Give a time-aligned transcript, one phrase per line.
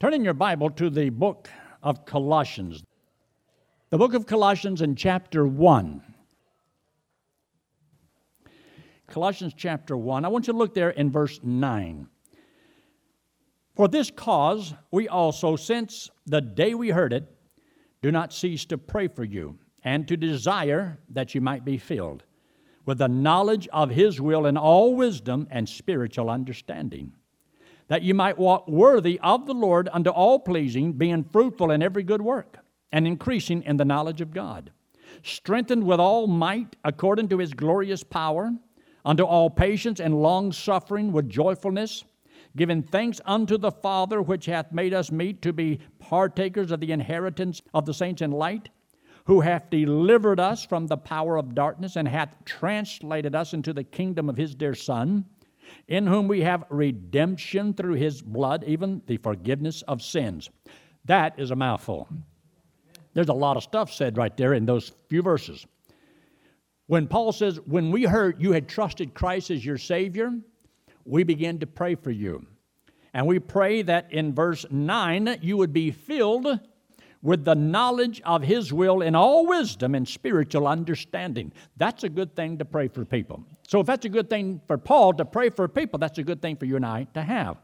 [0.00, 1.50] Turn in your Bible to the book
[1.82, 2.84] of Colossians.
[3.90, 6.00] The book of Colossians in chapter 1.
[9.08, 10.24] Colossians chapter 1.
[10.24, 12.06] I want you to look there in verse 9.
[13.74, 17.28] For this cause, we also, since the day we heard it,
[18.00, 22.22] do not cease to pray for you and to desire that you might be filled
[22.86, 27.14] with the knowledge of His will in all wisdom and spiritual understanding,
[27.88, 32.02] that you might walk worthy of the Lord unto all pleasing, being fruitful in every
[32.02, 32.58] good work,
[32.92, 34.70] and increasing in the knowledge of God,
[35.22, 38.52] strengthened with all might according to His glorious power,
[39.04, 42.04] unto all patience and long suffering with joyfulness
[42.56, 46.92] giving thanks unto the Father which hath made us meet to be partakers of the
[46.92, 48.68] inheritance of the saints in light,
[49.24, 53.84] who hath delivered us from the power of darkness and hath translated us into the
[53.84, 55.24] kingdom of his dear Son,
[55.86, 60.50] in whom we have redemption through his blood, even the forgiveness of sins.
[61.04, 62.08] That is a mouthful.
[63.14, 65.66] There's a lot of stuff said right there in those few verses.
[66.86, 70.32] When Paul says, When we heard you had trusted Christ as your Savior,
[71.04, 72.46] we begin to pray for you.
[73.14, 76.60] And we pray that in verse 9 you would be filled
[77.22, 81.52] with the knowledge of His will in all wisdom and spiritual understanding.
[81.76, 83.44] That's a good thing to pray for people.
[83.66, 86.40] So, if that's a good thing for Paul to pray for people, that's a good
[86.40, 87.56] thing for you and I to have.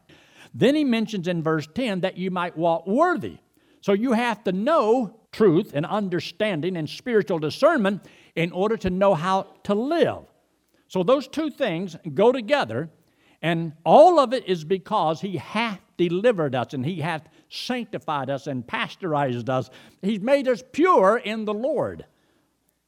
[0.55, 3.39] Then he mentions in verse 10 that you might walk worthy.
[3.81, 9.15] So, you have to know truth and understanding and spiritual discernment in order to know
[9.15, 10.25] how to live.
[10.89, 12.91] So, those two things go together
[13.45, 18.47] and all of it is because He hath delivered us and He hath sanctified us
[18.47, 19.71] and pasteurized us.
[20.03, 22.05] He's made us pure in the Lord.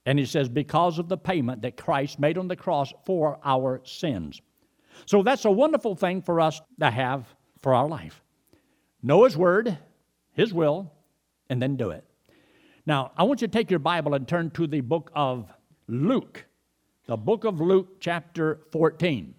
[0.04, 3.80] And He says, because of the payment that Christ made on the cross for our
[3.84, 4.40] sins.
[5.04, 7.26] So that's a wonderful thing for us to have
[7.60, 8.22] for our life.
[9.02, 9.78] Know His Word,
[10.32, 10.92] His will,
[11.48, 12.04] and then do it.
[12.86, 15.52] Now, I want you to take your Bible and turn to the book of
[15.88, 16.46] Luke,
[17.06, 19.34] the book of Luke, chapter 14.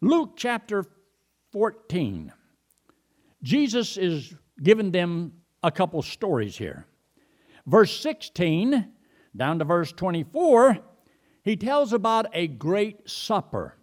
[0.00, 0.84] Luke chapter
[1.52, 2.32] 14.
[3.42, 5.32] Jesus is giving them
[5.62, 6.86] a couple stories here.
[7.66, 8.92] Verse 16
[9.36, 10.78] down to verse 24,
[11.44, 13.76] he tells about a great supper.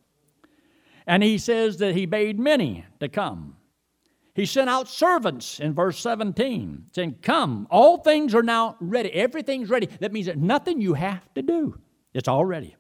[1.07, 3.57] And he says that he bade many to come.
[4.33, 9.11] He sent out servants in verse 17, saying, Come, all things are now ready.
[9.13, 9.85] Everything's ready.
[10.01, 11.79] That means that nothing you have to do,
[12.13, 12.75] it's all ready.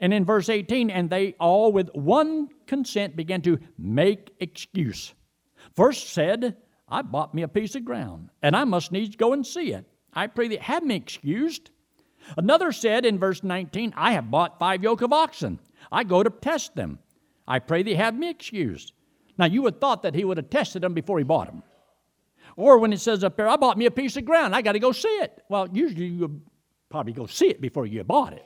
[0.00, 5.14] And in verse 18, and they all with one consent began to make excuse.
[5.76, 6.56] First said,
[6.88, 9.86] I bought me a piece of ground, and I must needs go and see it.
[10.12, 11.70] I pray thee, have me excused.
[12.36, 15.58] Another said in verse 19, I have bought five yoke of oxen.
[15.90, 16.98] I go to test them.
[17.46, 18.92] I pray thee, have me excused.
[19.36, 21.62] Now, you would have thought that he would have tested them before he bought them.
[22.56, 24.72] Or when it says up there, I bought me a piece of ground, I got
[24.72, 25.42] to go see it.
[25.48, 26.40] Well, usually you
[26.88, 28.44] probably go see it before you bought it.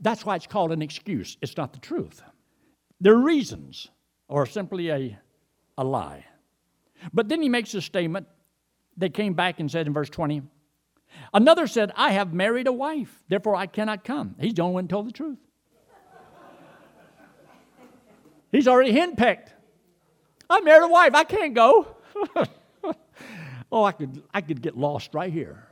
[0.00, 1.36] That's why it's called an excuse.
[1.42, 2.22] It's not the truth.
[3.00, 3.88] Their reasons
[4.28, 5.18] are simply a,
[5.76, 6.24] a lie.
[7.12, 8.26] But then he makes a statement.
[8.96, 10.42] They came back and said in verse 20,
[11.34, 14.36] Another said, I have married a wife, therefore I cannot come.
[14.38, 15.38] He's the only one who told the truth.
[18.52, 19.48] He's already henpecked.
[20.48, 21.96] I married a wife, I can't go.
[23.72, 25.66] oh, I could, I could get lost right here.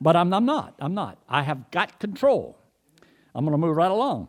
[0.00, 0.74] But I'm, I'm not.
[0.78, 1.18] I'm not.
[1.28, 2.58] I have got control.
[3.36, 4.28] I'm going to move right along.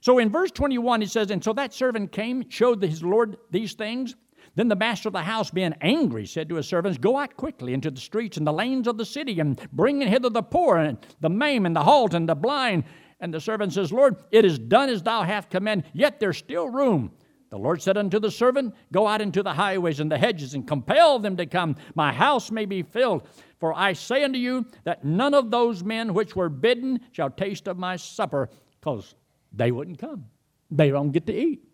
[0.00, 3.74] So in verse 21, he says, And so that servant came, showed his Lord these
[3.74, 4.14] things.
[4.54, 7.74] Then the master of the house, being angry, said to his servants, Go out quickly
[7.74, 10.98] into the streets and the lanes of the city, and bring hither the poor, and
[11.20, 12.84] the maimed, and the halt, and the blind.
[13.20, 16.68] And the servant says, Lord, it is done as thou hast commanded, yet there's still
[16.68, 17.10] room.
[17.50, 20.66] The Lord said unto the servant, Go out into the highways and the hedges, and
[20.66, 21.76] compel them to come.
[21.94, 23.26] My house may be filled.
[23.58, 27.66] For I say unto you that none of those men which were bidden shall taste
[27.66, 29.14] of my supper, because
[29.52, 30.26] they wouldn't come.
[30.70, 31.64] They don't get to eat.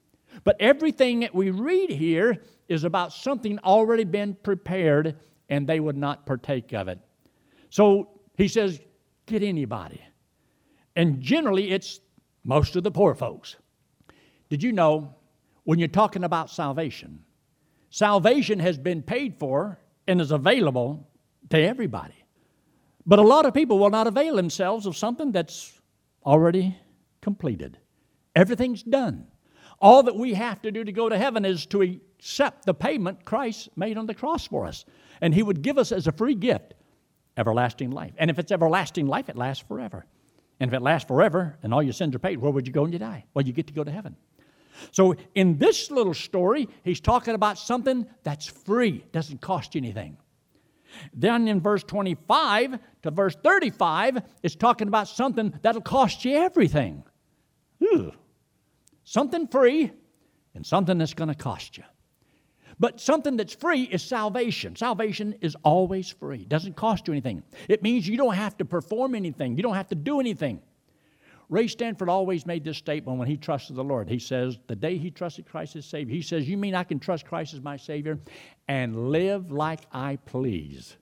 [0.44, 5.16] But everything that we read here is about something already been prepared,
[5.48, 7.00] and they would not partake of it.
[7.70, 8.80] So he says,
[9.26, 10.00] Get anybody.
[10.96, 12.00] And generally, it's
[12.44, 13.56] most of the poor folks.
[14.50, 15.14] Did you know
[15.64, 17.24] when you're talking about salvation,
[17.90, 21.08] salvation has been paid for and is available
[21.50, 22.14] to everybody.
[23.06, 25.80] But a lot of people will not avail themselves of something that's
[26.24, 26.76] already
[27.20, 27.78] completed.
[28.34, 29.26] Everything's done.
[29.80, 33.24] All that we have to do to go to heaven is to accept the payment
[33.24, 34.84] Christ made on the cross for us.
[35.20, 36.74] And He would give us as a free gift
[37.36, 38.12] everlasting life.
[38.16, 40.06] And if it's everlasting life, it lasts forever.
[40.60, 42.82] And if it lasts forever and all your sins are paid, where would you go
[42.82, 43.24] when you die?
[43.34, 44.16] Well, you get to go to heaven.
[44.90, 50.16] So in this little story, he's talking about something that's free, doesn't cost you anything.
[51.12, 57.02] Then in verse 25 to verse 35, it's talking about something that'll cost you everything.
[59.02, 59.90] Something free
[60.54, 61.84] and something that's going to cost you.
[62.80, 64.74] But something that's free is salvation.
[64.76, 66.42] Salvation is always free.
[66.42, 67.42] It doesn't cost you anything.
[67.68, 69.56] It means you don't have to perform anything.
[69.56, 70.60] You don't have to do anything.
[71.48, 74.08] Ray Stanford always made this statement when he trusted the Lord.
[74.08, 76.98] He says, the day he trusted Christ as Savior, he says, You mean I can
[76.98, 78.18] trust Christ as my Savior
[78.68, 80.96] and live like I please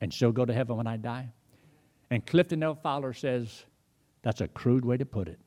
[0.00, 1.32] and still go to heaven when I die?
[2.10, 2.74] And Clifton L.
[2.74, 3.64] Fowler says,
[4.22, 5.40] That's a crude way to put it,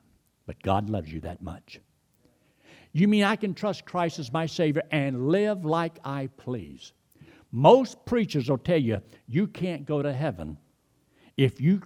[0.48, 1.80] but God loves you that much.
[2.91, 6.94] You mean I can trust Christ as my Savior and live like I please?
[7.51, 10.57] Most preachers will tell you you can't go to heaven
[11.38, 11.81] if you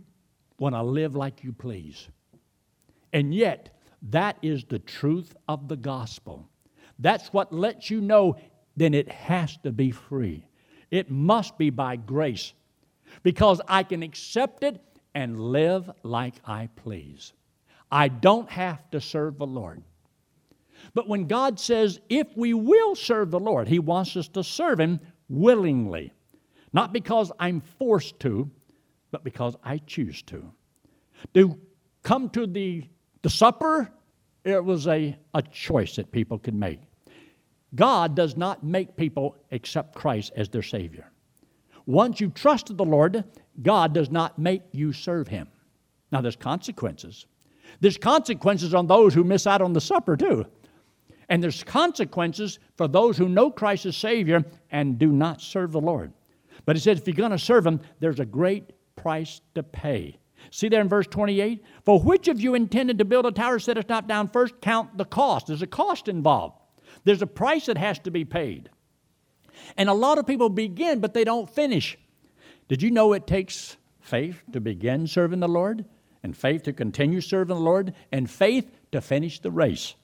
[0.60, 2.08] want to live like you please.
[3.14, 3.80] And yet,
[4.10, 6.48] that is the truth of the gospel.
[7.00, 8.38] That's what lets you know
[8.76, 10.46] then it has to be free.
[10.90, 12.54] It must be by grace
[13.24, 14.82] because I can accept it
[15.14, 17.34] and live like I please.
[17.92, 19.84] I don't have to serve the Lord.
[20.94, 24.80] But when God says, if we will serve the Lord, He wants us to serve
[24.80, 26.14] Him willingly.
[26.72, 28.50] Not because I'm forced to,
[29.12, 30.52] but because I choose to.
[31.34, 31.58] To
[32.04, 32.86] come to the,
[33.22, 33.92] the supper,
[34.44, 36.80] it was a, a choice that people could make.
[37.76, 41.12] God does not make people accept Christ as their Savior.
[41.86, 43.24] Once you've trusted the Lord,
[43.62, 45.48] God does not make you serve Him.
[46.12, 47.26] Now, there's consequences.
[47.80, 50.46] There's consequences on those who miss out on the supper, too.
[51.30, 55.82] And there's consequences for those who know Christ as Savior and do not serve the
[55.82, 56.12] Lord.
[56.66, 60.19] But He says, if you're going to serve Him, there's a great price to pay.
[60.51, 61.63] See there in verse 28?
[61.86, 64.30] For which of you intended to build a tower set us not down?
[64.30, 65.48] First count the cost.
[65.48, 66.57] There's a cost involved,
[67.04, 68.69] there's a price that has to be paid.
[69.78, 71.98] And a lot of people begin, but they don't finish.
[72.68, 75.86] Did you know it takes faith to begin serving the Lord,
[76.24, 79.95] and faith to continue serving the Lord, and faith to finish the race?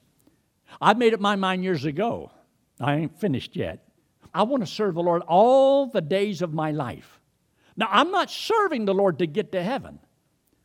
[0.81, 2.31] I made up my mind years ago.
[2.79, 3.87] I ain't finished yet.
[4.33, 7.21] I want to serve the Lord all the days of my life.
[7.77, 9.99] Now, I'm not serving the Lord to get to heaven.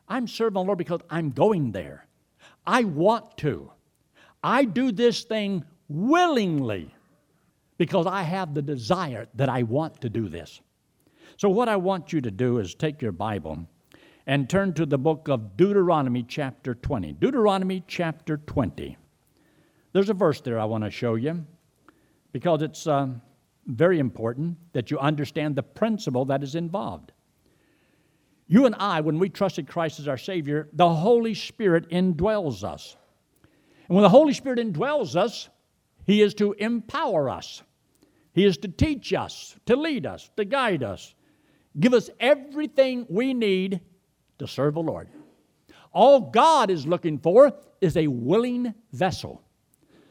[0.07, 2.07] I'm serving the Lord because I'm going there.
[2.65, 3.71] I want to.
[4.43, 6.93] I do this thing willingly
[7.77, 10.61] because I have the desire that I want to do this.
[11.37, 13.65] So, what I want you to do is take your Bible
[14.27, 17.13] and turn to the book of Deuteronomy, chapter 20.
[17.13, 18.97] Deuteronomy, chapter 20.
[19.93, 21.45] There's a verse there I want to show you
[22.31, 23.07] because it's uh,
[23.75, 27.11] very important that you understand the principle that is involved.
[28.47, 32.97] You and I, when we trusted Christ as our Savior, the Holy Spirit indwells us.
[33.87, 35.49] And when the Holy Spirit indwells us,
[36.05, 37.63] He is to empower us,
[38.33, 41.15] He is to teach us, to lead us, to guide us,
[41.79, 43.79] give us everything we need
[44.39, 45.07] to serve the Lord.
[45.93, 49.41] All God is looking for is a willing vessel,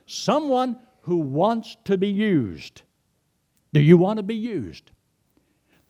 [0.07, 2.83] someone who wants to be used.
[3.72, 4.90] Do you want to be used?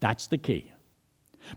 [0.00, 0.72] That's the key.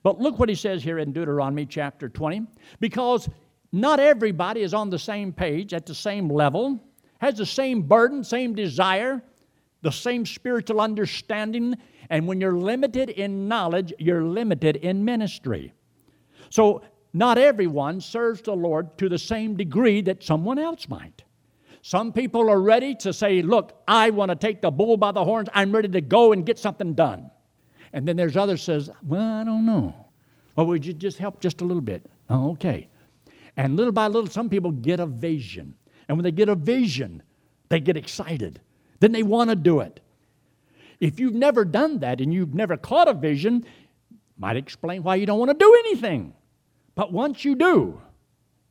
[0.01, 2.43] But look what he says here in Deuteronomy chapter 20.
[2.79, 3.29] Because
[3.71, 6.79] not everybody is on the same page, at the same level,
[7.19, 9.21] has the same burden, same desire,
[9.81, 11.75] the same spiritual understanding.
[12.09, 15.73] And when you're limited in knowledge, you're limited in ministry.
[16.49, 16.83] So,
[17.15, 21.23] not everyone serves the Lord to the same degree that someone else might.
[21.85, 25.23] Some people are ready to say, Look, I want to take the bull by the
[25.23, 25.49] horns.
[25.53, 27.29] I'm ready to go and get something done.
[27.91, 29.93] And then there's others says, well, I don't know.
[30.55, 32.09] Or would you just help just a little bit?
[32.29, 32.87] Oh, okay.
[33.57, 35.75] And little by little, some people get a vision.
[36.07, 37.21] And when they get a vision,
[37.67, 38.61] they get excited.
[39.01, 39.99] Then they want to do it.
[41.01, 43.65] If you've never done that and you've never caught a vision,
[44.37, 46.33] might explain why you don't want to do anything.
[46.95, 48.01] But once you do,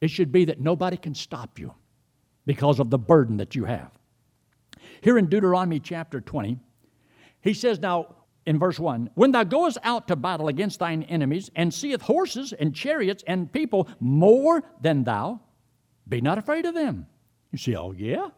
[0.01, 1.75] it should be that nobody can stop you
[2.47, 3.91] because of the burden that you have.
[5.01, 6.59] Here in Deuteronomy chapter 20,
[7.41, 11.51] he says, Now, in verse 1 When thou goest out to battle against thine enemies,
[11.55, 15.41] and seest horses and chariots and people more than thou,
[16.09, 17.07] be not afraid of them.
[17.51, 18.29] You say, Oh, yeah?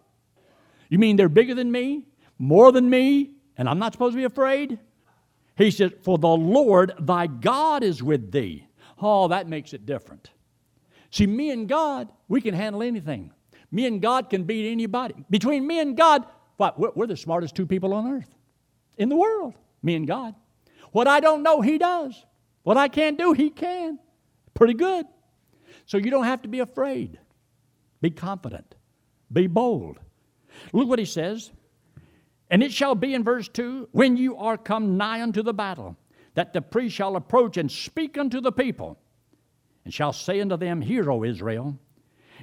[0.89, 2.05] You mean they're bigger than me,
[2.39, 4.79] more than me, and I'm not supposed to be afraid?
[5.57, 8.67] He says, For the Lord thy God is with thee.
[9.01, 10.31] Oh, that makes it different.
[11.11, 13.31] See, me and God, we can handle anything.
[13.75, 15.17] Me and God can beat anybody.
[15.29, 16.25] Between me and God,
[16.59, 16.79] what?
[16.79, 18.33] We're, we're the smartest two people on earth
[18.97, 20.37] in the world me and God.
[20.93, 22.25] What I don't know, He does.
[22.63, 23.99] What I can't do, He can.
[24.55, 25.07] Pretty good.
[25.87, 27.19] So you don't have to be afraid.
[28.01, 28.77] Be confident.
[29.33, 29.99] Be bold.
[30.73, 31.51] Look what he says.
[32.51, 35.97] And it shall be in verse 2 when you are come nigh unto the battle,
[36.35, 38.99] that the priest shall approach and speak unto the people,
[39.85, 41.77] and shall say unto them, Hear, O Israel,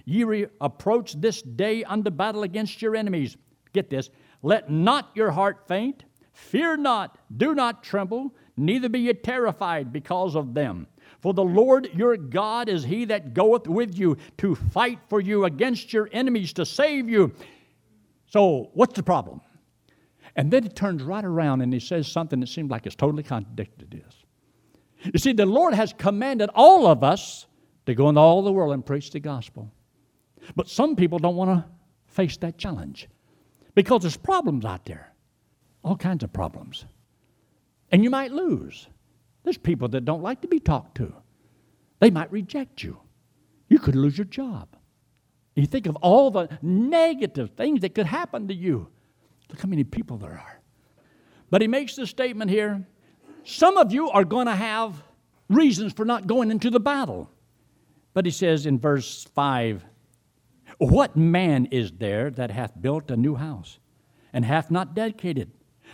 [0.05, 3.37] ye re- approach this day unto battle against your enemies.
[3.73, 4.09] Get this,
[4.41, 6.03] let not your heart faint,
[6.33, 10.87] fear not, do not tremble, neither be ye terrified because of them.
[11.21, 15.45] For the Lord your God is he that goeth with you to fight for you
[15.45, 17.33] against your enemies to save you.
[18.27, 19.41] So, what's the problem?
[20.35, 23.23] And then he turns right around and he says something that seems like it's totally
[23.23, 24.15] contradicted this.
[25.13, 27.45] You see, the Lord has commanded all of us
[27.85, 29.71] to go into all the world and preach the gospel.
[30.55, 31.65] But some people don't want to
[32.07, 33.07] face that challenge
[33.75, 35.13] because there's problems out there,
[35.83, 36.85] all kinds of problems.
[37.91, 38.87] And you might lose.
[39.43, 41.13] There's people that don't like to be talked to.
[41.99, 42.99] They might reject you.
[43.69, 44.75] You could lose your job.
[45.55, 48.87] You think of all the negative things that could happen to you.
[49.49, 50.61] Look how many people there are.
[51.49, 52.85] But he makes this statement here
[53.43, 55.01] some of you are going to have
[55.49, 57.29] reasons for not going into the battle.
[58.13, 59.83] But he says in verse 5
[60.81, 63.77] What man is there that hath built a new house
[64.33, 65.51] and hath not dedicated?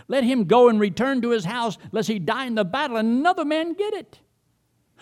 [0.07, 3.19] Let him go and return to his house, lest he die in the battle, and
[3.19, 4.21] another man get it.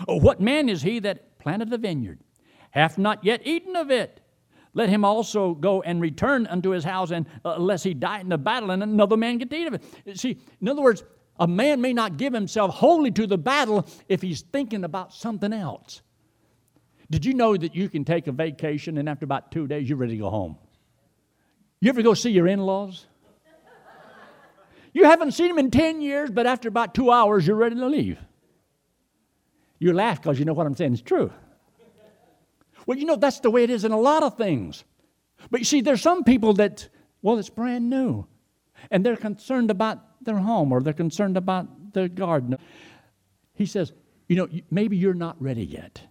[0.07, 2.17] What man is he that planted a vineyard,
[2.71, 4.21] hath not yet eaten of it?
[4.73, 8.29] Let him also go and return unto his house, and uh, lest he die in
[8.29, 10.17] the battle, and another man get to eat of it.
[10.17, 11.03] See, in other words,
[11.39, 15.53] a man may not give himself wholly to the battle if he's thinking about something
[15.53, 16.01] else.
[17.09, 19.97] Did you know that you can take a vacation and after about two days you're
[19.97, 20.57] ready to go home?
[21.81, 23.05] You ever go see your in laws?
[24.93, 27.85] You haven't seen them in 10 years, but after about two hours you're ready to
[27.85, 28.17] leave.
[29.77, 31.31] You laugh because you know what I'm saying is true.
[32.85, 34.83] Well, you know, that's the way it is in a lot of things.
[35.51, 36.87] But you see, there's some people that,
[37.21, 38.25] well, it's brand new.
[38.89, 42.57] And they're concerned about their home or they're concerned about their garden.
[43.53, 43.91] He says,
[44.27, 46.01] you know, maybe you're not ready yet.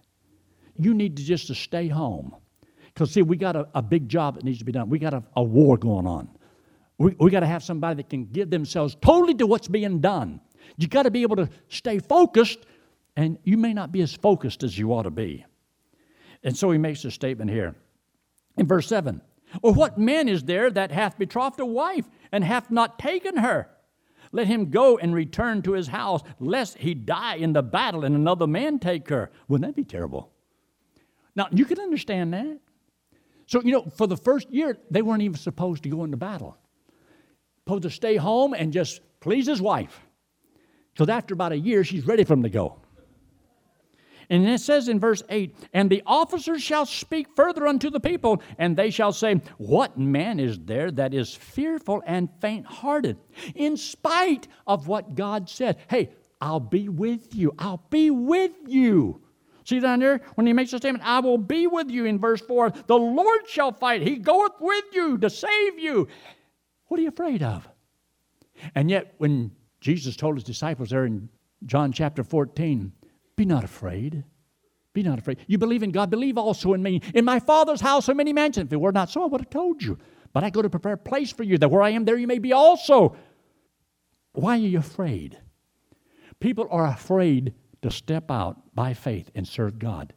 [0.77, 2.35] You need to just to stay home.
[2.85, 4.89] Because, see, we got a, a, big job that needs to be done.
[4.89, 6.29] We got a, a war going on.
[6.97, 10.39] We, we got to have somebody that can give themselves totally to what's being done.
[10.77, 12.59] You got to be able to stay focused,
[13.17, 15.45] and you may not be as focused as you ought to be.
[16.43, 17.75] And so he makes a statement here.
[18.57, 19.21] In verse 7
[19.61, 23.69] Or what man is there that hath betrothed a wife and hath not taken her?
[24.31, 28.15] Let him go and return to his house, lest he die in the battle and
[28.15, 29.31] another man take her.
[29.47, 30.31] Wouldn't that be terrible?
[31.35, 32.59] Now, you can understand that.
[33.47, 36.57] So, you know, for the first year, they weren't even supposed to go into battle.
[37.59, 40.01] Supposed to stay home and just please his wife.
[40.93, 42.79] Because after about a year, she's ready for him to go.
[44.29, 48.41] And it says in verse 8, And the officers shall speak further unto the people,
[48.57, 53.17] and they shall say, What man is there that is fearful and faint hearted,
[53.53, 55.77] in spite of what God said?
[55.87, 56.09] Hey,
[56.41, 57.53] I'll be with you.
[57.59, 59.21] I'll be with you.
[59.65, 62.41] See down there when he makes the statement, I will be with you in verse
[62.41, 62.71] 4.
[62.85, 64.03] The Lord shall fight.
[64.03, 66.07] He goeth with you to save you.
[66.87, 67.67] What are you afraid of?
[68.75, 71.29] And yet, when Jesus told his disciples there in
[71.65, 72.93] John chapter 14,
[73.35, 74.23] be not afraid.
[74.93, 75.39] Be not afraid.
[75.47, 77.01] You believe in God, believe also in me.
[77.15, 78.67] In my Father's house are many mansions.
[78.67, 79.97] If it were not so, I would have told you.
[80.31, 82.27] But I go to prepare a place for you, that where I am, there you
[82.27, 83.15] may be also.
[84.33, 85.39] Why are you afraid?
[86.39, 90.11] People are afraid to step out by faith and serve God.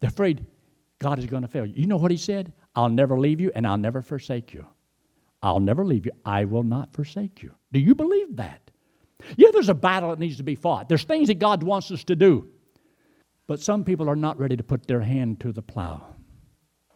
[0.00, 0.46] They're afraid
[1.00, 1.74] God is going to fail you.
[1.76, 2.52] You know what He said?
[2.76, 4.64] I'll never leave you and I'll never forsake you.
[5.42, 6.12] I'll never leave you.
[6.24, 7.52] I will not forsake you.
[7.72, 8.70] Do you believe that?
[9.36, 10.88] Yeah, there's a battle that needs to be fought.
[10.88, 12.48] There's things that God wants us to do.
[13.46, 16.14] But some people are not ready to put their hand to the plow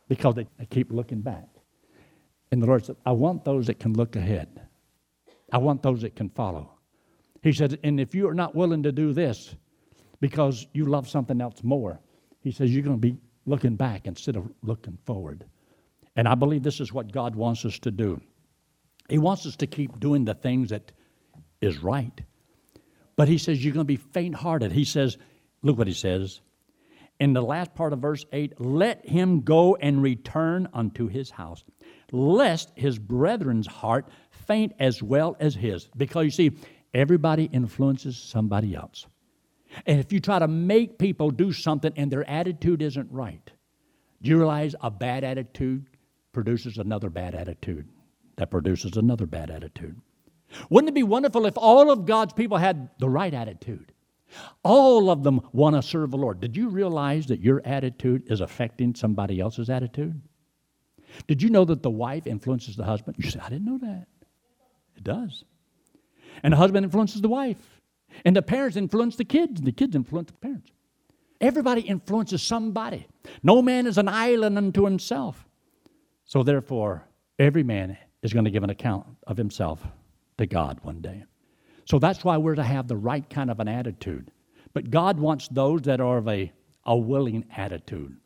[0.08, 1.46] because they, they keep looking back.
[2.52, 4.62] And the Lord said, I want those that can look ahead.
[5.52, 6.78] I want those that can follow.
[7.42, 9.54] He said, and if you are not willing to do this
[10.20, 12.00] because you love something else more,
[12.40, 15.44] he says, you're going to be looking back instead of looking forward.
[16.16, 18.20] And I believe this is what God wants us to do.
[19.08, 20.92] He wants us to keep doing the things that
[21.60, 22.20] is right.
[23.16, 24.72] But he says you're going to be faint hearted.
[24.72, 25.16] He says,
[25.62, 26.40] look what he says.
[27.20, 31.64] In the last part of verse 8, let him go and return unto his house,
[32.12, 35.88] lest his brethren's heart faint as well as his.
[35.96, 36.52] Because you see,
[36.94, 39.06] everybody influences somebody else.
[39.86, 43.50] And if you try to make people do something and their attitude isn't right,
[44.22, 45.86] do you realize a bad attitude
[46.32, 47.86] produces another bad attitude
[48.36, 50.00] that produces another bad attitude?
[50.70, 53.92] Wouldn't it be wonderful if all of God's people had the right attitude?
[54.62, 56.40] All of them want to serve the Lord.
[56.40, 60.20] Did you realize that your attitude is affecting somebody else's attitude?
[61.26, 63.16] Did you know that the wife influences the husband?
[63.18, 64.06] You say, I didn't know that.
[64.96, 65.44] It does.
[66.42, 67.77] And the husband influences the wife.
[68.24, 70.70] And the parents influence the kids, and the kids influence the parents.
[71.40, 73.06] Everybody influences somebody.
[73.42, 75.46] No man is an island unto himself.
[76.24, 77.06] So, therefore,
[77.38, 79.86] every man is going to give an account of himself
[80.38, 81.24] to God one day.
[81.84, 84.30] So, that's why we're to have the right kind of an attitude.
[84.74, 86.52] But God wants those that are of a,
[86.84, 88.16] a willing attitude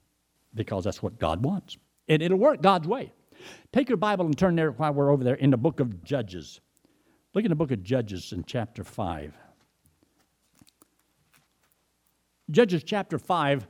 [0.55, 1.77] because that's what God wants.
[2.09, 3.13] And it'll work God's way.
[3.73, 6.61] Take your Bible and turn there while we're over there in the book of Judges.
[7.35, 9.35] Look in the book of Judges in chapter 5.
[12.53, 13.67] Judges chapter 5,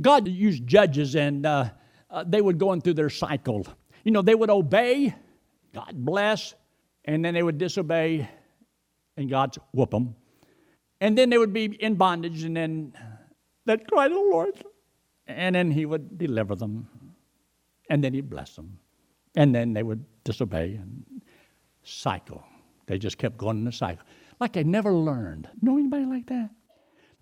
[0.00, 1.70] God used judges and uh,
[2.10, 3.66] uh, they would go in through their cycle.
[4.04, 5.14] You know, they would obey,
[5.74, 6.54] God bless,
[7.04, 8.28] and then they would disobey,
[9.16, 10.14] and God's whoop them.
[11.00, 12.92] And then they would be in bondage, and then
[13.66, 14.64] they'd cry to the Lord,
[15.26, 16.88] and then He would deliver them,
[17.88, 18.78] and then He'd bless them.
[19.34, 21.04] And then they would disobey and
[21.82, 22.44] cycle.
[22.86, 24.04] They just kept going in the cycle.
[24.40, 25.48] Like they never learned.
[25.62, 26.50] Know anybody like that?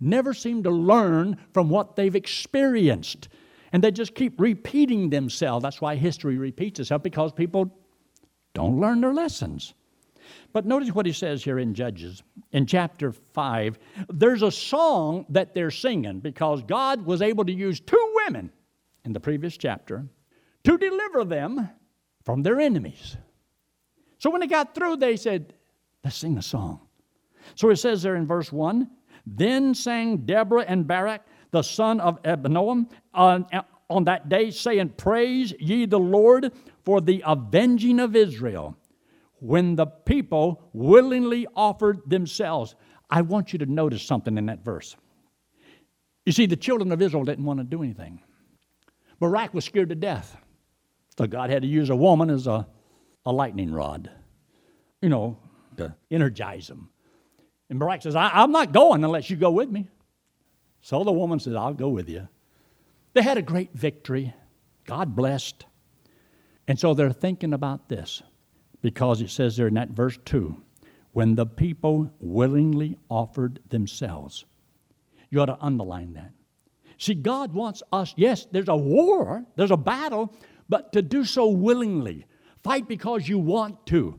[0.01, 3.29] Never seem to learn from what they've experienced.
[3.73, 5.63] And they just keep repeating themselves.
[5.63, 7.77] That's why history repeats itself, because people
[8.55, 9.75] don't learn their lessons.
[10.53, 13.79] But notice what he says here in Judges, in chapter 5.
[14.09, 18.51] There's a song that they're singing because God was able to use two women
[19.05, 20.07] in the previous chapter
[20.65, 21.69] to deliver them
[22.25, 23.17] from their enemies.
[24.19, 25.55] So when they got through, they said,
[26.05, 26.81] Let's sing a song.
[27.55, 28.89] So it says there in verse 1
[29.37, 33.47] Then sang Deborah and Barak, the son of Abinoam, on,
[33.91, 36.53] on that day, saying, Praise ye the Lord
[36.85, 38.77] for the avenging of Israel,
[39.41, 42.75] when the people willingly offered themselves.
[43.11, 44.97] I want you to notice something in that verse.
[46.27, 48.21] You see, the children of Israel didn't want to do anything.
[49.19, 50.37] Barak was scared to death.
[51.17, 52.67] So God had to use a woman as a,
[53.27, 54.11] a lightning rod,
[55.03, 55.39] you know,
[55.79, 56.91] to energize them.
[57.71, 59.89] And Barak says, I, I'm not going unless you go with me.
[60.81, 62.29] So the woman says, I'll go with you.
[63.15, 64.35] They had a great victory.
[64.87, 65.67] God blessed.
[66.67, 68.23] And so they're thinking about this
[68.81, 70.63] because it says there in that verse 2
[71.13, 74.45] when the people willingly offered themselves.
[75.31, 76.33] You ought to underline that.
[76.99, 80.35] See, God wants us, yes, there's a war, there's a battle,
[80.69, 82.27] but to do so willingly.
[82.63, 84.19] Fight because you want to.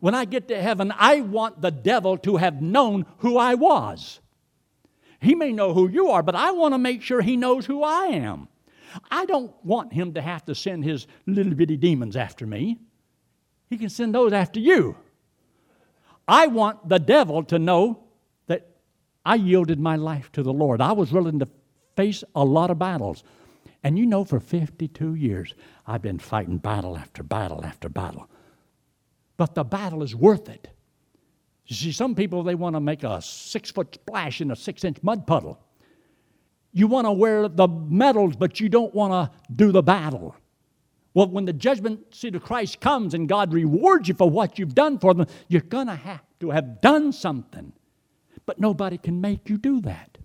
[0.00, 4.20] When I get to heaven, I want the devil to have known who I was.
[5.20, 7.82] He may know who you are, but I want to make sure he knows who
[7.82, 8.48] I am.
[9.10, 12.78] I don't want him to have to send his little bitty demons after me.
[13.68, 14.96] He can send those after you.
[16.26, 18.04] I want the devil to know
[18.46, 18.68] that
[19.24, 20.80] I yielded my life to the Lord.
[20.80, 21.48] I was willing to
[21.96, 23.24] face a lot of battles.
[23.82, 25.54] And you know, for 52 years,
[25.86, 28.28] I've been fighting battle after battle after battle.
[29.38, 30.68] But the battle is worth it.
[31.66, 34.84] You see, some people, they want to make a six foot splash in a six
[34.84, 35.58] inch mud puddle.
[36.72, 40.36] You want to wear the medals, but you don't want to do the battle.
[41.14, 44.74] Well, when the judgment seat of Christ comes and God rewards you for what you've
[44.74, 47.72] done for them, you're going to have to have done something.
[48.44, 50.18] But nobody can make you do that.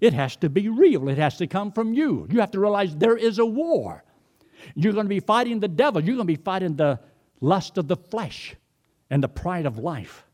[0.00, 2.26] It has to be real, it has to come from you.
[2.30, 4.04] You have to realize there is a war.
[4.74, 7.00] You're going to be fighting the devil, you're going to be fighting the
[7.40, 8.54] lust of the flesh
[9.10, 10.24] and the pride of life.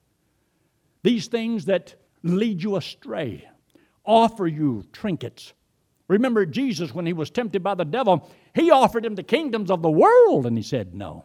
[1.02, 3.48] These things that lead you astray,
[4.04, 5.52] offer you trinkets.
[6.08, 9.82] Remember Jesus when he was tempted by the devil, he offered him the kingdoms of
[9.82, 11.24] the world, and he said no.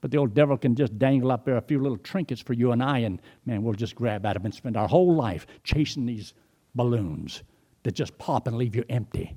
[0.00, 2.72] But the old devil can just dangle up there a few little trinkets for you
[2.72, 6.06] and I, and man, we'll just grab at them and spend our whole life chasing
[6.06, 6.32] these
[6.74, 7.42] balloons
[7.82, 9.36] that just pop and leave you empty.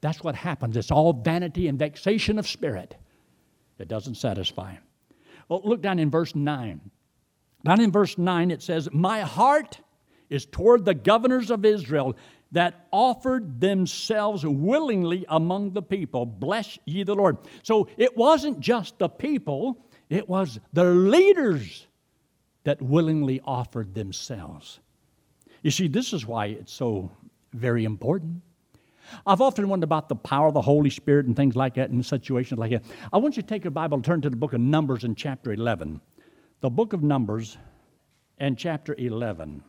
[0.00, 0.76] That's what happens.
[0.76, 2.96] It's all vanity and vexation of spirit.
[3.78, 4.74] It doesn't satisfy.
[5.48, 6.80] Well, oh, look down in verse 9.
[7.64, 9.78] Down in verse 9, it says, My heart
[10.30, 12.16] is toward the governors of Israel
[12.52, 16.24] that offered themselves willingly among the people.
[16.24, 17.38] Bless ye the Lord.
[17.62, 21.86] So it wasn't just the people, it was the leaders
[22.64, 24.80] that willingly offered themselves.
[25.62, 27.10] You see, this is why it's so
[27.52, 28.42] very important.
[29.26, 32.02] I've often wondered about the power of the Holy Spirit and things like that in
[32.02, 32.84] situations like that.
[33.12, 35.14] I want you to take your Bible and turn to the book of Numbers in
[35.14, 36.00] chapter 11.
[36.60, 37.58] The book of Numbers
[38.38, 39.62] and chapter 11.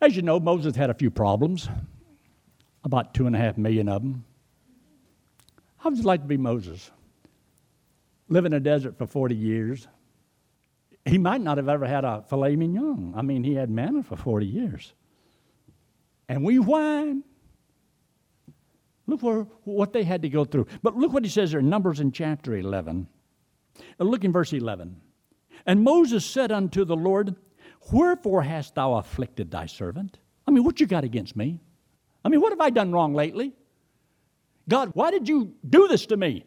[0.00, 1.68] As you know, Moses had a few problems,
[2.82, 4.24] about two and a half million of them.
[5.76, 6.90] How would you like to be Moses?
[8.28, 9.86] Live in a desert for 40 years.
[11.04, 13.14] He might not have ever had a filet mignon.
[13.16, 14.92] I mean, he had manna for 40 years
[16.28, 17.22] and we whine.
[19.06, 20.66] Look where, what they had to go through.
[20.82, 23.08] But look what he says there in Numbers in chapter 11.
[24.00, 25.00] Uh, look in verse 11.
[25.66, 27.36] And Moses said unto the Lord,
[27.92, 30.18] Wherefore hast thou afflicted thy servant?
[30.46, 31.60] I mean, what you got against me?
[32.24, 33.54] I mean, what have I done wrong lately?
[34.68, 36.44] God, why did you do this to me?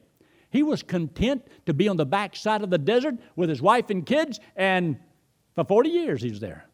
[0.49, 4.05] He was content to be on the backside of the desert with his wife and
[4.05, 4.97] kids, and
[5.53, 6.65] for 40 years he was there.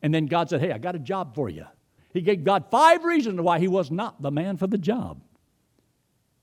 [0.00, 1.66] And then God said, Hey, I got a job for you.
[2.12, 5.20] He gave God five reasons why he was not the man for the job.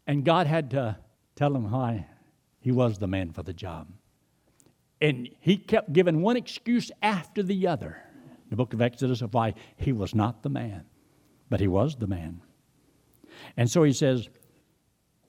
[0.08, 0.98] And God had to
[1.36, 2.08] tell him why
[2.60, 3.88] he was the man for the job.
[5.02, 8.02] And he kept giving one excuse after the other.
[8.50, 10.86] The book of Exodus of why he was not the man,
[11.50, 12.42] but he was the man.
[13.58, 14.30] And so he says,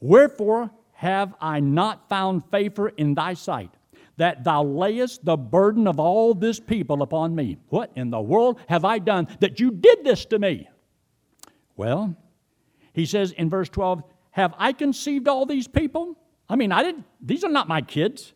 [0.00, 3.75] Wherefore have I not found favor in thy sight,
[4.16, 7.58] that thou layest the burden of all this people upon me?
[7.68, 10.68] What in the world have I done that you did this to me?
[11.76, 12.16] Well,
[12.92, 16.18] he says in verse 12, Have I conceived all these people?
[16.48, 18.32] I mean, I didn't, these are not my kids.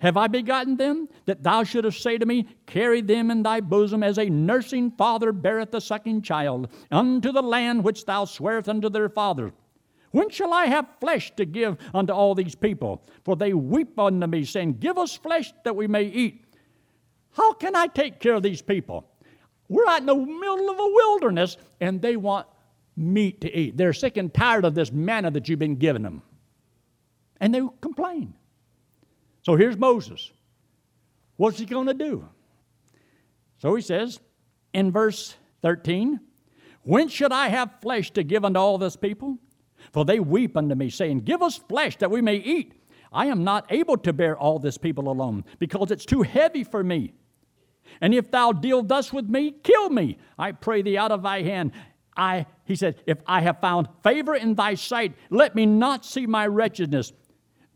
[0.00, 4.04] Have I begotten them, that thou shouldest say to me, Carry them in thy bosom,
[4.04, 8.88] as a nursing father beareth a sucking child, unto the land which thou swearest unto
[8.88, 9.52] their fathers?
[10.10, 13.02] When shall I have flesh to give unto all these people?
[13.24, 16.44] For they weep unto me, saying, Give us flesh that we may eat.
[17.32, 19.08] How can I take care of these people?
[19.68, 22.46] We're out in the middle of a wilderness, and they want
[22.96, 23.76] meat to eat.
[23.76, 26.22] They're sick and tired of this manna that you've been giving them.
[27.40, 28.34] And they complain.
[29.42, 30.32] So here's Moses.
[31.36, 32.28] What's he going to do?
[33.58, 34.18] So he says
[34.72, 36.18] in verse 13,
[36.82, 39.38] When should I have flesh to give unto all this people?
[39.92, 42.74] For they weep unto me, saying, Give us flesh that we may eat.
[43.12, 46.84] I am not able to bear all this people alone, because it's too heavy for
[46.84, 47.14] me.
[48.00, 51.42] And if thou deal thus with me, kill me, I pray thee out of thy
[51.42, 51.72] hand.
[52.16, 56.26] I, he said, if I have found favor in thy sight, let me not see
[56.26, 57.12] my wretchedness.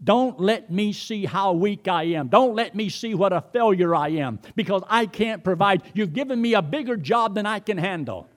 [0.02, 2.26] Don't let me see how weak I am.
[2.26, 5.82] Don't let me see what a failure I am because I can't provide.
[5.94, 8.28] You've given me a bigger job than I can handle.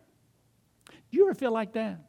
[0.88, 2.00] Do you ever feel like that?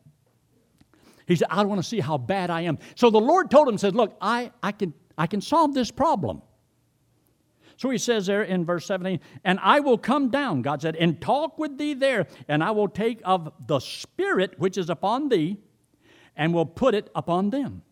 [1.27, 2.79] He said, I don't want to see how bad I am.
[2.95, 6.43] So the Lord told him, says, Look, I, I, can, I can solve this problem.
[7.77, 11.21] So he says there in verse 17, and I will come down, God said, and
[11.21, 15.59] talk with thee there, and I will take of the Spirit which is upon thee,
[16.37, 17.83] and will put it upon them.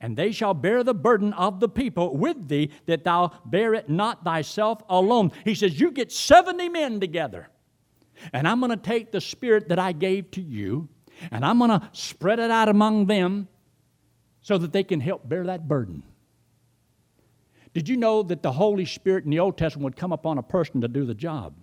[0.00, 3.88] And they shall bear the burden of the people with thee, that thou bear it
[3.88, 5.32] not thyself alone.
[5.44, 7.48] He says, You get 70 men together,
[8.32, 10.88] and I'm going to take the Spirit that I gave to you,
[11.30, 13.48] and I'm going to spread it out among them
[14.42, 16.02] so that they can help bear that burden.
[17.74, 20.42] Did you know that the Holy Spirit in the Old Testament would come upon a
[20.42, 21.54] person to do the job?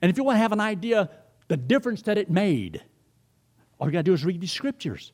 [0.00, 1.10] And if you want to have an idea
[1.48, 2.82] the difference that it made,
[3.78, 5.12] all you got to do is read these scriptures.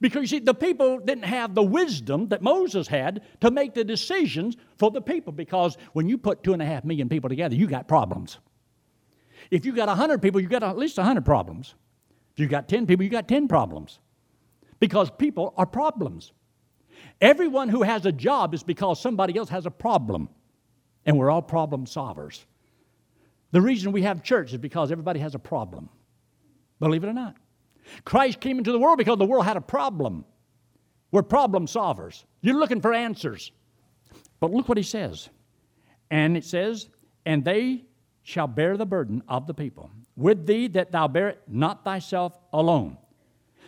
[0.00, 3.82] Because you see, the people didn't have the wisdom that Moses had to make the
[3.82, 5.32] decisions for the people.
[5.32, 8.38] Because when you put two and a half million people together, you got problems.
[9.50, 11.74] If you got a hundred people, you got at least a hundred problems.
[12.40, 13.98] You got 10 people, you got 10 problems.
[14.78, 16.32] Because people are problems.
[17.20, 20.28] Everyone who has a job is because somebody else has a problem.
[21.04, 22.44] And we're all problem solvers.
[23.52, 25.90] The reason we have church is because everybody has a problem.
[26.78, 27.36] Believe it or not.
[28.04, 30.24] Christ came into the world because the world had a problem.
[31.10, 32.24] We're problem solvers.
[32.40, 33.52] You're looking for answers.
[34.38, 35.28] But look what he says.
[36.10, 36.88] And it says,
[37.26, 37.84] And they
[38.22, 42.38] shall bear the burden of the people with thee that thou bear it not thyself
[42.52, 42.98] alone.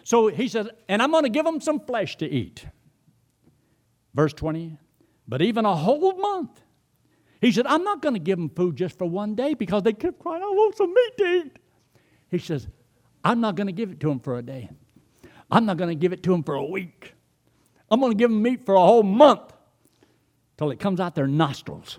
[0.04, 2.66] So he says, and I'm going to give them some flesh to eat.
[4.14, 4.76] Verse 20,
[5.26, 6.60] but even a whole month.
[7.40, 9.94] He said, I'm not going to give them food just for one day because they
[9.94, 11.56] kept crying, I want some meat to eat.
[12.30, 12.68] He says,
[13.24, 14.68] I'm not going to give it to them for a day.
[15.50, 17.14] I'm not going to give it to them for a week.
[17.90, 19.52] I'm going to give them meat for a whole month
[20.58, 21.98] till it comes out their nostrils.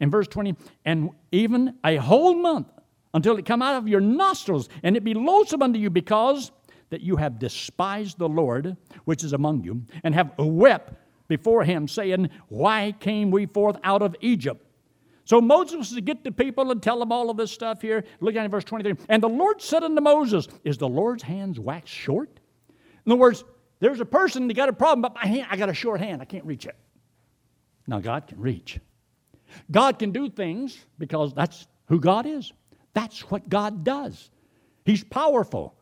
[0.00, 2.68] In verse 20, and even a whole month
[3.14, 6.52] until it come out of your nostrils, and it be loathsome unto you because
[6.90, 10.94] that you have despised the Lord which is among you, and have wept
[11.28, 14.64] before him, saying, Why came we forth out of Egypt?
[15.24, 18.04] So Moses was to get the people and tell them all of this stuff here.
[18.20, 18.94] Look at verse 23.
[19.10, 22.40] And the Lord said unto Moses, Is the Lord's hands waxed short?
[23.04, 23.44] In other words,
[23.80, 26.22] there's a person that got a problem, but my hand, I got a short hand.
[26.22, 26.76] I can't reach it.
[27.86, 28.80] Now God can reach.
[29.70, 32.52] God can do things because that's who God is.
[32.98, 34.28] That's what God does.
[34.84, 35.76] He's powerful.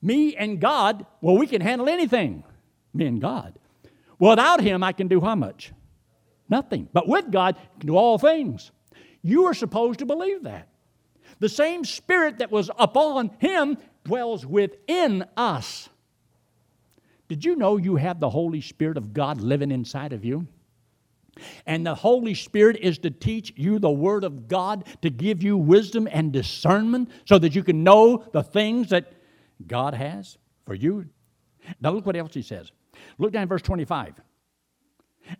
[0.00, 2.44] Me and God, well, we can handle anything.
[2.94, 3.58] Me and God.
[4.20, 5.72] Without Him, I can do how much?
[6.48, 6.88] Nothing.
[6.92, 8.70] But with God, I can do all things.
[9.20, 10.68] You are supposed to believe that.
[11.40, 15.88] The same Spirit that was upon Him dwells within us.
[17.26, 20.46] Did you know you have the Holy Spirit of God living inside of you?
[21.66, 25.56] And the Holy Spirit is to teach you the Word of God, to give you
[25.56, 29.12] wisdom and discernment so that you can know the things that
[29.66, 31.06] God has for you.
[31.80, 32.70] Now, look what else he says.
[33.18, 34.20] Look down verse 25.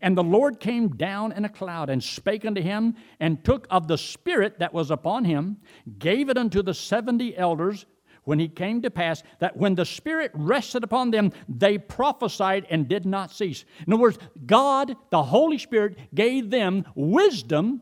[0.00, 3.88] And the Lord came down in a cloud and spake unto him, and took of
[3.88, 5.58] the Spirit that was upon him,
[5.98, 7.84] gave it unto the seventy elders
[8.24, 12.88] when he came to pass that when the Spirit rested upon them, they prophesied and
[12.88, 13.64] did not cease.
[13.86, 17.80] In other words, God, the Holy Spirit, gave them wisdom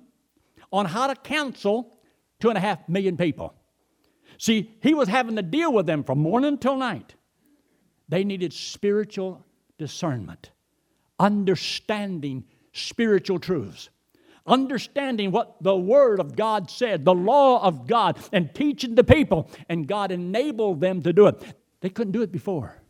[0.73, 1.99] on how to counsel
[2.39, 3.55] two and a half million people.
[4.39, 7.15] See, he was having to deal with them from morning till night.
[8.09, 9.45] They needed spiritual
[9.77, 10.51] discernment,
[11.19, 13.91] understanding spiritual truths
[14.47, 19.51] understanding what the Word of God said, the law of God, and teaching the people.
[19.69, 21.43] And God enabled them to do it.
[21.81, 22.81] They couldn't do it before.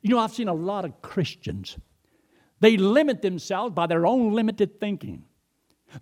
[0.00, 1.76] You know, I've seen a lot of Christians,
[2.60, 5.24] they limit themselves by their own limited thinking.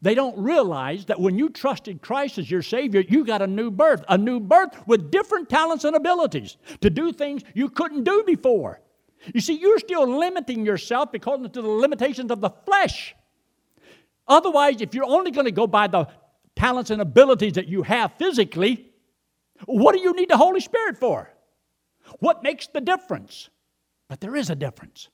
[0.03, 3.71] They don't realize that when you trusted Christ as your Savior, you got a new
[3.71, 8.23] birth, a new birth with different talents and abilities to do things you couldn't do
[8.25, 8.81] before.
[9.35, 13.15] You see, you're still limiting yourself because of the limitations of the flesh.
[14.31, 16.07] Otherwise, if you're only going to go by the
[16.55, 18.87] talents and abilities that you have physically,
[19.67, 21.29] what do you need the Holy Spirit for?
[22.21, 23.51] What makes the difference?
[24.09, 25.09] But there is a difference.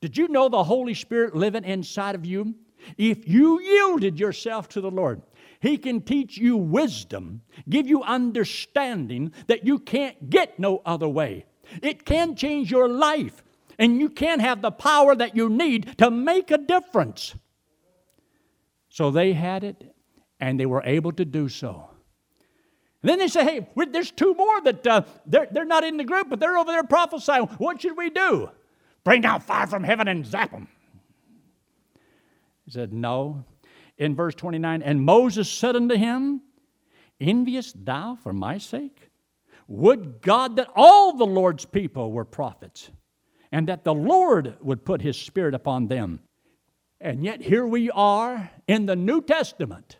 [0.00, 2.54] Did you know the Holy Spirit living inside of you?
[2.96, 5.22] If you yielded yourself to the Lord,
[5.60, 11.44] He can teach you wisdom, give you understanding that you can't get no other way.
[11.82, 13.42] It can change your life,
[13.78, 17.34] and you can have the power that you need to make a difference.
[18.98, 19.94] So they had it,
[20.40, 21.88] and they were able to do so.
[23.00, 26.02] And then they say, hey, there's two more that uh, they're, they're not in the
[26.02, 27.44] group, but they're over there prophesying.
[27.58, 28.50] What should we do?
[29.04, 30.66] Bring down fire from heaven and zap them.
[32.64, 33.44] He said, no.
[33.98, 36.42] In verse 29, and Moses said unto him,
[37.20, 39.10] Enviest thou for my sake?
[39.68, 42.90] Would God that all the Lord's people were prophets,
[43.52, 46.18] and that the Lord would put his spirit upon them.
[47.00, 49.98] And yet, here we are in the New Testament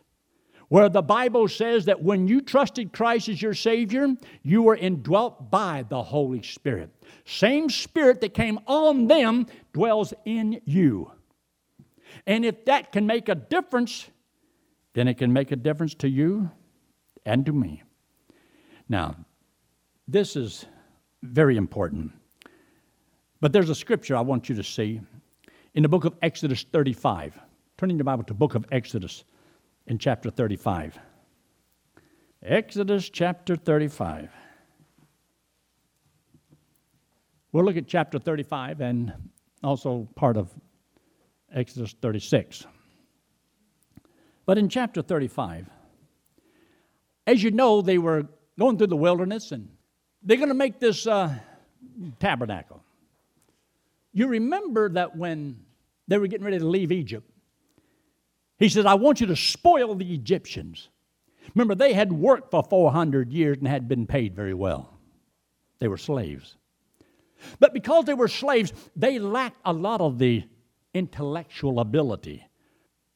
[0.69, 5.51] where the Bible says that when you trusted Christ as your Savior, you were indwelt
[5.51, 6.91] by the Holy Spirit.
[7.25, 11.11] Same Spirit that came on them dwells in you.
[12.27, 14.09] And if that can make a difference,
[14.93, 16.51] then it can make a difference to you
[17.25, 17.83] and to me.
[18.89, 19.17] Now,
[20.07, 20.67] this is
[21.23, 22.13] very important.
[23.41, 25.01] But there's a scripture I want you to see
[25.79, 27.38] in the book of Exodus 35.
[27.77, 29.23] Turning the Bible to book of Exodus
[29.87, 30.99] in chapter 35.
[32.43, 34.29] Exodus chapter 35.
[37.53, 39.12] We'll look at chapter 35 and
[39.62, 40.53] also part of
[41.55, 42.67] Exodus 36.
[44.47, 45.71] But in chapter 35,
[47.25, 48.27] as you know, they were
[48.59, 49.69] going through the wilderness and
[50.25, 51.33] they're going to make this uh,
[52.19, 52.83] tabernacle.
[54.12, 55.67] You remember that when
[56.09, 57.31] they were getting ready to leave Egypt.
[58.59, 60.88] He says, I want you to spoil the Egyptians.
[61.55, 64.99] Remember, they had worked for 400 years and had been paid very well.
[65.79, 66.57] They were slaves.
[67.61, 70.44] But because they were slaves, they lacked a lot of the
[70.92, 72.44] intellectual ability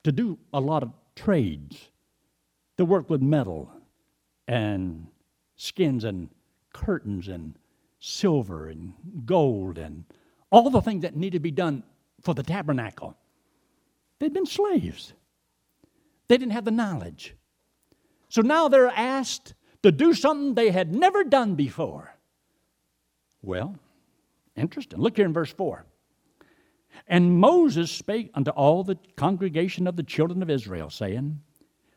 [0.05, 1.91] to do a lot of trades,
[2.77, 3.71] to work with metal
[4.47, 5.07] and
[5.57, 6.29] skins and
[6.73, 7.57] curtains and
[7.99, 10.05] silver and gold and
[10.51, 11.83] all the things that need to be done
[12.23, 13.17] for the tabernacle.
[14.19, 15.13] They'd been slaves,
[16.29, 17.35] they didn't have the knowledge.
[18.29, 22.15] So now they're asked to do something they had never done before.
[23.43, 23.77] Well,
[24.57, 25.01] interesting.
[25.01, 25.85] Look here in verse 4.
[27.09, 31.41] And Moses spake unto all the congregation of the children of Israel, saying,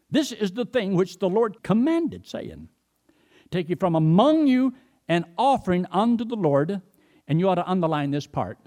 [0.09, 2.69] This is the thing which the Lord commanded, saying,
[3.51, 4.73] Take ye from among you
[5.07, 6.81] an offering unto the Lord,
[7.27, 8.57] and you ought to underline this part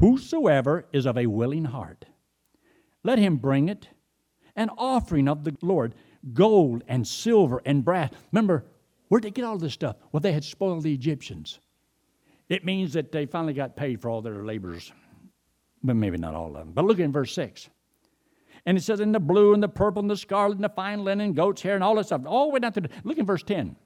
[0.00, 2.06] Whosoever is of a willing heart,
[3.04, 3.88] let him bring it,
[4.56, 5.94] an offering of the Lord,
[6.32, 8.10] gold and silver and brass.
[8.32, 8.64] Remember,
[9.08, 9.96] where'd they get all this stuff?
[10.10, 11.60] Well, they had spoiled the Egyptians.
[12.48, 14.90] It means that they finally got paid for all their labors,
[15.82, 16.72] but maybe not all of them.
[16.72, 17.68] But look in verse 6.
[18.64, 21.04] And it says, in the blue and the purple and the scarlet and the fine
[21.04, 22.90] linen, goat's hair, and all this stuff, all the way down to the.
[23.04, 23.76] Look in verse 10.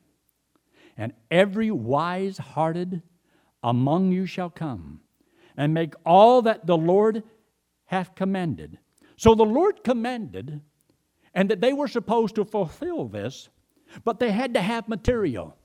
[0.96, 3.03] And every wise hearted
[3.62, 5.00] among you shall come
[5.57, 7.23] and make all that the Lord
[7.87, 8.79] hath commanded.
[9.17, 10.61] So the Lord commanded,
[11.35, 13.49] and that they were supposed to fulfill this,
[14.05, 15.57] but they had to have material.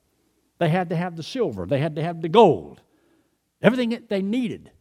[0.59, 2.81] They had to have the silver, they had to have the gold,
[3.61, 4.71] everything that they needed.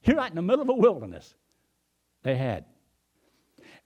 [0.00, 1.34] Here, right in the middle of a wilderness,
[2.22, 2.64] they had.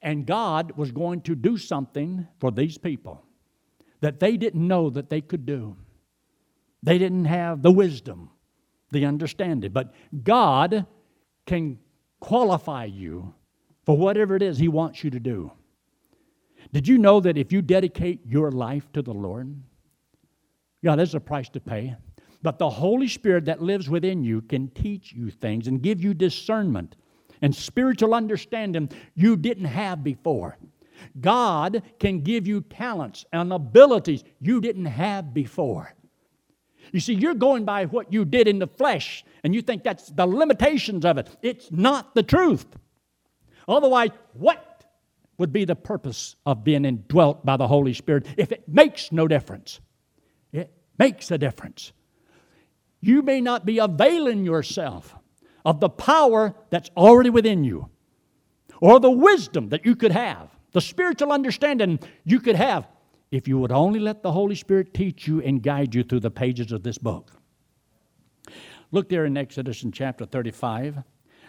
[0.03, 3.25] And God was going to do something for these people
[4.01, 5.77] that they didn't know that they could do.
[6.83, 8.31] They didn't have the wisdom,
[8.91, 9.73] the understanding.
[9.73, 10.87] But God
[11.47, 11.79] can
[12.21, 13.35] qualify you
[13.85, 15.53] for whatever it is He wants you to do.
[16.73, 19.55] Did you know that if you dedicate your life to the Lord,
[20.83, 21.97] yeah, there's a price to pay.
[22.43, 26.15] But the Holy Spirit that lives within you can teach you things and give you
[26.15, 26.97] discernment
[27.43, 30.57] and spiritual understanding you didn't have before.
[31.21, 35.95] God can give you talents and abilities you didn't have before.
[36.93, 40.09] You see, you're going by what you did in the flesh, and you think that's
[40.09, 41.29] the limitations of it.
[41.43, 42.67] It's not the truth.
[43.69, 44.85] Otherwise, what
[45.39, 49.29] would be the purpose of being indwelt by the Holy Spirit if it makes no
[49.29, 49.81] difference?
[50.53, 51.93] It makes a difference.
[53.01, 55.15] You may not be availing yourself
[55.65, 57.89] of the power that's already within you,
[58.81, 62.87] or the wisdom that you could have, the spiritual understanding you could have,
[63.31, 66.31] if you would only let the Holy Spirit teach you and guide you through the
[66.31, 67.31] pages of this book.
[68.91, 71.03] Look there in Exodus in chapter 35.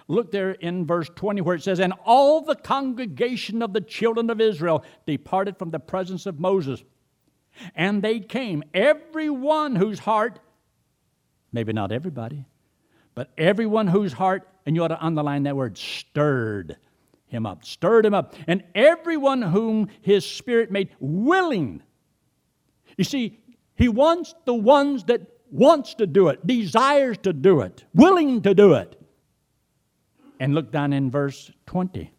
[0.08, 4.30] Look there in verse 20 where it says, And all the congregation of the children
[4.30, 6.84] of Israel departed from the presence of Moses.
[7.76, 10.40] And they came, every one whose heart,
[11.52, 12.46] maybe not everybody,
[13.16, 16.78] but everyone whose heart, and you ought to underline that word, stirred
[17.32, 18.36] him up, stirred him up.
[18.48, 21.82] And everyone whom his spirit made willing.
[22.98, 23.40] You see,
[23.76, 28.54] he wants the ones that wants to do it, desires to do it, willing to
[28.54, 29.00] do it.
[30.40, 32.12] And look down in verse 20.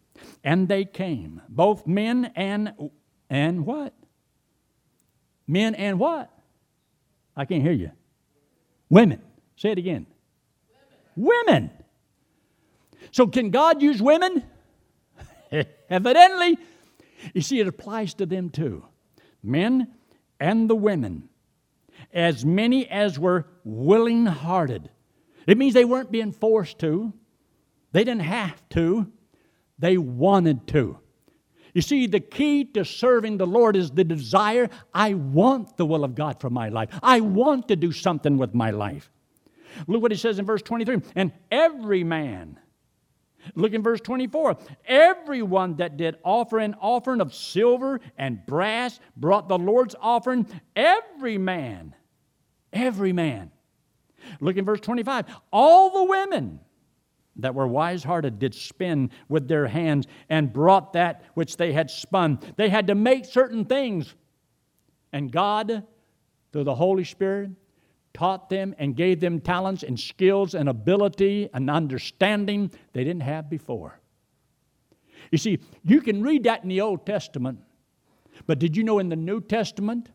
[0.43, 2.73] And they came, both men and
[3.29, 3.93] and what?
[5.47, 6.31] Men and what?
[7.35, 7.91] I can't hear you.
[8.89, 9.21] Women.
[9.55, 10.05] Say it again.
[11.15, 11.45] Women.
[11.45, 11.83] women.
[13.11, 14.43] So can God use women?
[15.89, 16.57] Evidently.
[17.33, 18.85] You see, it applies to them too.
[19.41, 19.93] Men
[20.39, 21.29] and the women.
[22.13, 24.89] As many as were willing hearted.
[25.47, 27.13] It means they weren't being forced to,
[27.91, 29.11] they didn't have to,
[29.77, 30.99] they wanted to.
[31.73, 36.03] You see, the key to serving the Lord is the desire I want the will
[36.03, 36.89] of God for my life.
[37.01, 39.11] I want to do something with my life.
[39.87, 42.59] Look what he says in verse 23 and every man
[43.55, 44.57] Look in verse 24.
[44.85, 50.47] Everyone that did offer an offering of silver and brass brought the Lord's offering.
[50.75, 51.95] Every man.
[52.71, 53.51] Every man.
[54.39, 55.25] Look in verse 25.
[55.51, 56.59] All the women
[57.37, 61.89] that were wise hearted did spin with their hands and brought that which they had
[61.89, 62.39] spun.
[62.55, 64.13] They had to make certain things.
[65.11, 65.83] And God,
[66.51, 67.51] through the Holy Spirit,
[68.13, 73.49] taught them and gave them talents and skills and ability and understanding they didn't have
[73.49, 73.99] before.
[75.31, 77.59] You see, you can read that in the Old Testament,
[78.45, 80.09] but did you know in the New Testament,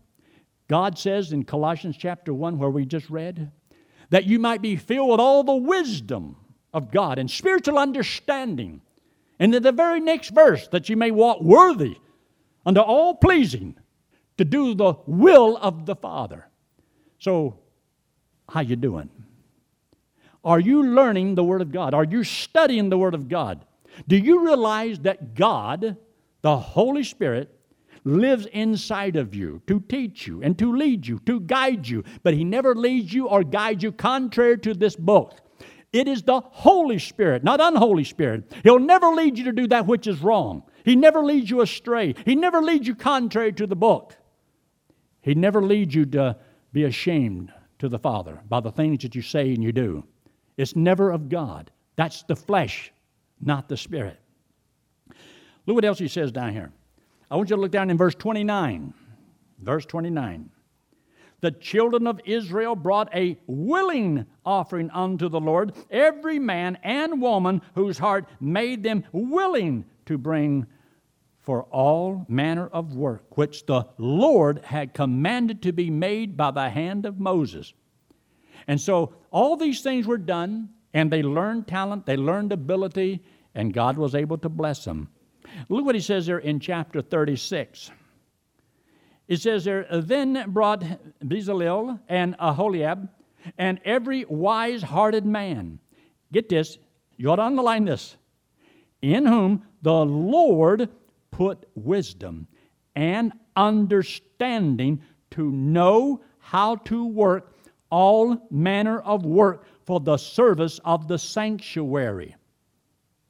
[0.68, 3.50] God says in Colossians chapter 1, where we just read,
[4.10, 6.36] that you might be filled with all the wisdom
[6.72, 8.80] of God and spiritual understanding.
[9.38, 11.96] And in the very next verse, that you may walk worthy
[12.64, 13.76] unto all pleasing
[14.36, 16.48] to do the will of the Father.
[17.18, 17.58] So
[18.48, 19.10] how you doing?
[20.44, 21.94] Are you learning the Word of God?
[21.94, 23.64] Are you studying the Word of God?
[24.06, 25.96] Do you realize that God,
[26.42, 27.54] the Holy Spirit,
[28.04, 32.34] lives inside of you to teach you and to lead you, to guide you, but
[32.34, 35.40] He never leads you or guides you contrary to this book.
[35.92, 38.52] It is the Holy Spirit, not unholy Spirit.
[38.62, 40.62] He'll never lead you to do that which is wrong.
[40.84, 42.14] He never leads you astray.
[42.24, 44.14] He never leads you contrary to the book.
[45.20, 46.36] He never leads you to
[46.72, 50.04] be ashamed to the Father by the things that you say and you do.
[50.56, 51.70] It's never of God.
[51.96, 52.92] That's the flesh,
[53.40, 54.18] not the spirit.
[55.66, 56.72] Look what else he says down here.
[57.30, 58.94] I want you to look down in verse 29.
[59.60, 60.50] Verse 29.
[61.40, 67.62] The children of Israel brought a willing offering unto the Lord, every man and woman
[67.74, 70.66] whose heart made them willing to bring
[71.48, 76.68] for all manner of work which the Lord had commanded to be made by the
[76.68, 77.72] hand of Moses.
[78.66, 83.22] And so all these things were done, and they learned talent, they learned ability,
[83.54, 85.08] and God was able to bless them.
[85.70, 87.92] Look what he says there in chapter 36.
[89.26, 90.84] It says there, Then brought
[91.24, 93.08] Bezalel and Aholiab
[93.56, 95.78] and every wise hearted man.
[96.30, 96.76] Get this,
[97.16, 98.18] you ought to underline this.
[99.00, 100.90] In whom the Lord
[101.38, 102.48] put wisdom
[102.96, 107.54] and understanding to know how to work
[107.90, 112.34] all manner of work for the service of the sanctuary.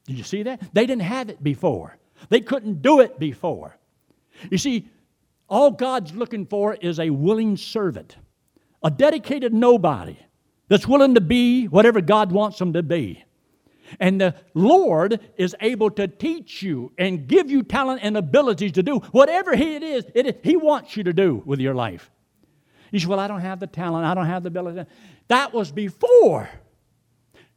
[0.07, 0.63] Did you see that?
[0.73, 1.99] They didn't have it before,
[2.31, 3.77] they couldn't do it before.
[4.51, 4.89] You see,
[5.47, 8.17] all God's looking for is a willing servant,
[8.83, 10.17] a dedicated nobody
[10.69, 13.23] that's willing to be whatever God wants them to be.
[14.01, 18.83] And the Lord is able to teach you and give you talent and abilities to
[18.83, 22.11] do whatever He it is, it is He wants you to do with your life.
[22.91, 24.89] You say, Well, I don't have the talent, I don't have the ability.
[25.29, 26.49] That was before.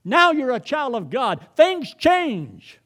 [0.03, 1.45] Now you're a child of God.
[1.55, 2.79] Things change.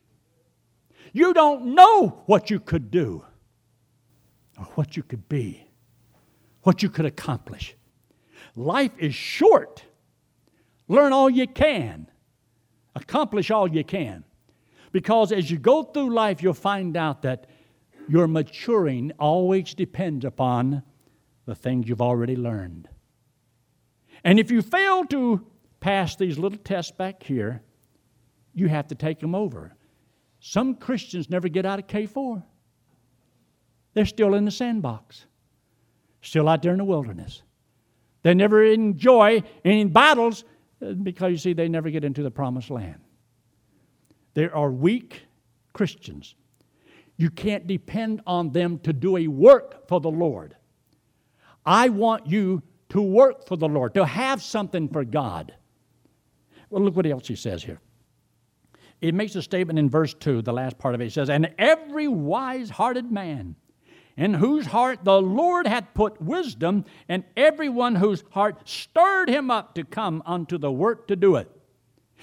[1.14, 3.24] You don't know what you could do
[4.58, 5.66] or what you could be,
[6.64, 7.76] what you could accomplish.
[8.56, 9.84] Life is short.
[10.88, 12.08] Learn all you can,
[12.96, 14.24] accomplish all you can.
[14.92, 17.48] Because as you go through life, you'll find out that
[18.08, 20.84] your maturing always depends upon
[21.46, 22.88] the things you've already learned.
[24.24, 25.46] And if you fail to
[25.80, 27.62] pass these little tests back here,
[28.54, 29.76] you have to take them over.
[30.40, 32.44] Some Christians never get out of K4.
[33.94, 35.26] They're still in the sandbox,
[36.22, 37.44] still out there in the wilderness.
[38.24, 40.44] They never enjoy any battles
[41.04, 43.02] because you see, they never get into the promised land.
[44.34, 45.24] There are weak
[45.74, 46.36] Christians.
[47.18, 50.56] You can't depend on them to do a work for the Lord.
[51.66, 55.54] I want you to work for the Lord, to have something for God.
[56.70, 57.80] Well, look what else he says here.
[59.02, 61.06] It makes a statement in verse 2, the last part of it.
[61.06, 63.56] He says, And every wise hearted man
[64.18, 69.76] in whose heart the Lord hath put wisdom, and everyone whose heart stirred him up
[69.76, 71.50] to come unto the work to do it.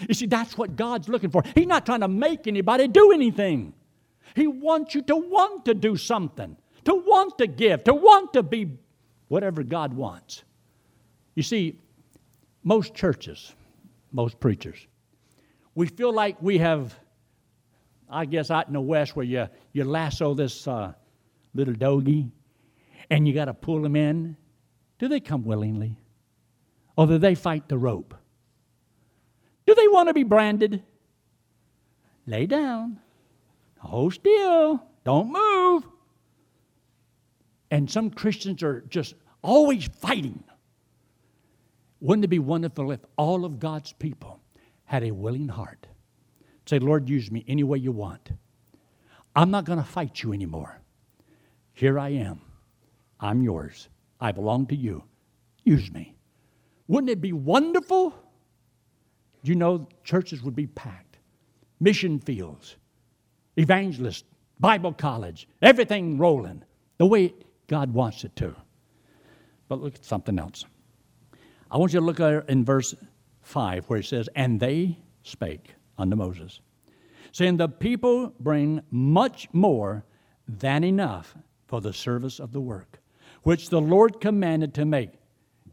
[0.09, 1.43] You see, that's what God's looking for.
[1.55, 3.75] He's not trying to make anybody do anything.
[4.35, 8.43] He wants you to want to do something, to want to give, to want to
[8.43, 8.79] be
[9.29, 10.45] whatever God wants.
[11.35, 11.79] You see,
[12.63, 13.53] most churches,
[14.13, 14.87] most preachers,
[15.75, 16.99] we feel like we have,
[18.09, 20.95] I guess, out in the West where you, you lasso this uh,
[21.55, 22.31] little doggy
[23.11, 24.37] and you got to pull them in.
[24.99, 25.99] Do they come willingly?
[26.97, 28.15] Or do they fight the rope?
[29.67, 30.83] Do they want to be branded?
[32.27, 33.01] Lay down.
[33.79, 34.83] Hold still.
[35.05, 35.85] Don't move.
[37.71, 40.45] And some Christians are just always fighting.
[42.01, 44.41] Wouldn't it be wonderful if all of God's people
[44.85, 45.87] had a willing heart?
[46.67, 48.31] Say, Lord, use me any way you want.
[49.35, 50.82] I'm not going to fight you anymore.
[51.75, 52.41] Here I am.
[53.21, 53.89] I'm yours.
[54.21, 55.05] I belong to you.
[55.65, 56.15] Use me.
[56.89, 58.15] Wouldn't it be wonderful?
[59.43, 61.19] You know, churches would be packed,
[61.81, 62.77] mission fields,
[63.57, 64.25] evangelists,
[64.61, 66.63] Bible college, everything rolling
[66.99, 67.35] the way
[67.67, 68.55] God wants it to.
[69.69, 70.65] But look at something else.
[71.71, 72.95] I want you to look in verse
[73.41, 76.61] 5 where it says, And they spake unto Moses,
[77.33, 80.05] saying, The people bring much more
[80.47, 81.35] than enough
[81.73, 83.01] for the service of the work,
[83.45, 85.09] which the Lord commanded to make.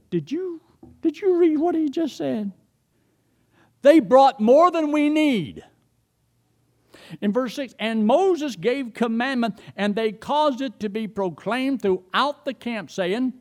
[0.10, 0.62] Did you,
[1.02, 2.54] did you read what he just said?
[3.82, 5.62] They brought more than we need.
[7.20, 12.46] In verse 6, and Moses gave commandment, and they caused it to be proclaimed throughout
[12.46, 13.34] the camp, saying,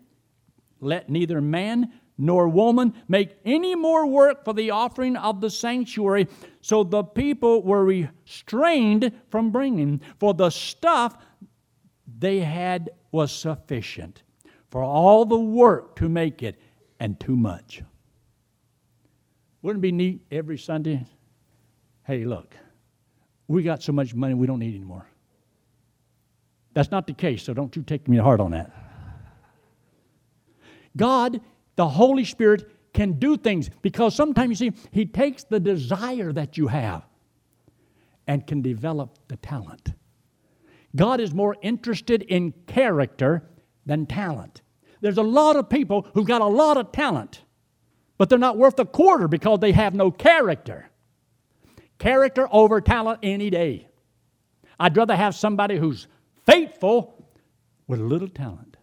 [0.81, 6.27] Let neither man nor woman make any more work for the offering of the sanctuary.
[6.61, 11.17] So the people were restrained from bringing, for the stuff
[12.19, 14.23] they had was sufficient
[14.71, 16.61] for all the work to make it
[17.01, 17.83] and too much.
[19.63, 21.07] Wouldn't it be neat every Sunday?
[22.05, 22.55] Hey, look,
[23.47, 25.07] we got so much money we don't need anymore.
[26.75, 28.71] That's not the case, so don't you take me hard on that.
[30.97, 31.41] God,
[31.77, 36.57] the Holy Spirit, can do things because sometimes you see, He takes the desire that
[36.57, 37.05] you have
[38.27, 39.93] and can develop the talent.
[40.97, 43.49] God is more interested in character
[43.87, 44.63] than talent.
[45.01, 47.43] There's a lot of people who've got a lot of talent,
[48.17, 50.91] but they're not worth a quarter because they have no character.
[51.99, 53.89] Character over talent any day.
[54.81, 56.07] I'd rather have somebody who's
[56.47, 57.29] faithful
[57.87, 58.77] with a little talent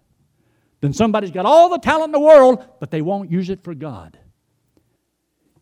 [0.82, 3.74] than somebody's got all the talent in the world, but they won't use it for
[3.74, 4.18] God.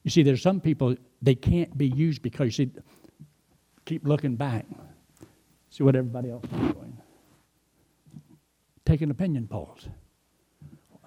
[0.03, 2.71] You see, there's some people, they can't be used because, you see,
[3.85, 4.65] keep looking back.
[5.73, 6.95] See what everybody else is doing.
[8.85, 9.87] Taking opinion polls.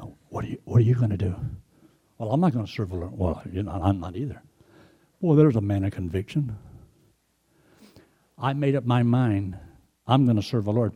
[0.01, 1.37] Oh, what are you, what are you going to do?
[2.19, 3.17] Well, I'm not going to serve the Lord.
[3.17, 4.43] Well, you know, I'm not either.
[5.21, 6.59] Well, there's a man of conviction.
[8.37, 9.57] I made up my mind.
[10.05, 10.95] I'm going to serve the Lord.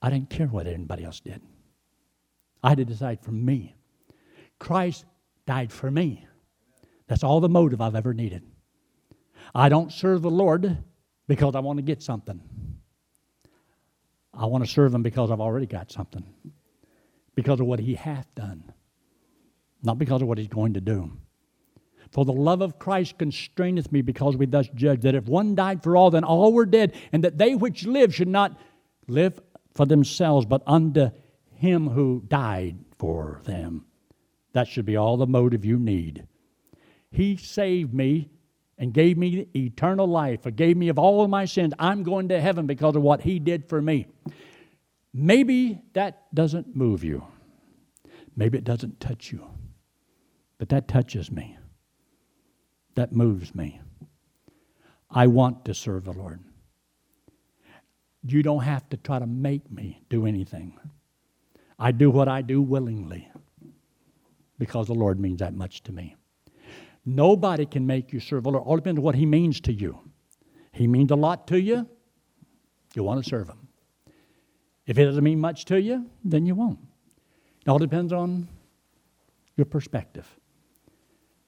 [0.00, 1.42] I didn't care what anybody else did.
[2.62, 3.74] I had to decide for me.
[4.58, 5.04] Christ
[5.44, 6.26] died for me
[7.08, 8.42] That's all the motive I've ever needed.
[9.54, 10.78] I don't serve the Lord
[11.28, 12.40] because I want to get something.
[14.34, 16.24] I want to serve Him because I've already got something,
[17.34, 18.72] because of what He hath done,
[19.82, 21.12] not because of what He's going to do.
[22.10, 25.82] For the love of Christ constraineth me, because we thus judge that if one died
[25.82, 28.58] for all, then all were dead, and that they which live should not
[29.08, 29.40] live
[29.74, 31.10] for themselves, but unto
[31.54, 33.86] Him who died for them.
[34.52, 36.26] That should be all the motive you need.
[37.10, 38.30] He saved me
[38.82, 41.72] and gave me eternal life, forgave me of all of my sins.
[41.78, 44.08] I'm going to heaven because of what He did for me.
[45.14, 47.24] Maybe that doesn't move you.
[48.34, 49.46] Maybe it doesn't touch you.
[50.58, 51.56] But that touches me
[52.96, 53.80] that moves me.
[55.08, 56.40] I want to serve the Lord.
[58.26, 60.76] You don't have to try to make me do anything.
[61.78, 63.30] I do what I do willingly
[64.58, 66.16] because the Lord means that much to me.
[67.04, 68.64] Nobody can make you serve the Lord.
[68.66, 69.98] All depends on what He means to you.
[70.72, 71.88] He means a lot to you,
[72.94, 73.68] you want to serve Him.
[74.86, 76.78] If it doesn't mean much to you, then you won't.
[77.64, 78.48] It all depends on
[79.56, 80.28] your perspective.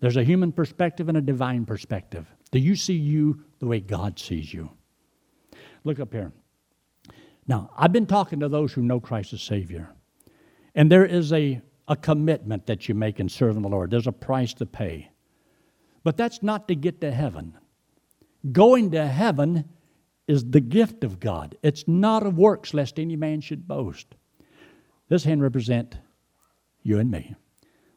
[0.00, 2.26] There's a human perspective and a divine perspective.
[2.50, 4.70] Do you see you the way God sees you?
[5.82, 6.32] Look up here.
[7.46, 9.90] Now, I've been talking to those who know Christ as Savior,
[10.74, 13.90] and there is a, a commitment that you make in serving the Lord.
[13.90, 15.10] There's a price to pay.
[16.04, 17.56] But that's not to get to heaven.
[18.52, 19.64] Going to heaven
[20.28, 21.56] is the gift of God.
[21.62, 24.14] It's not of works, lest any man should boast.
[25.08, 25.98] This hand represent
[26.82, 27.34] you and me.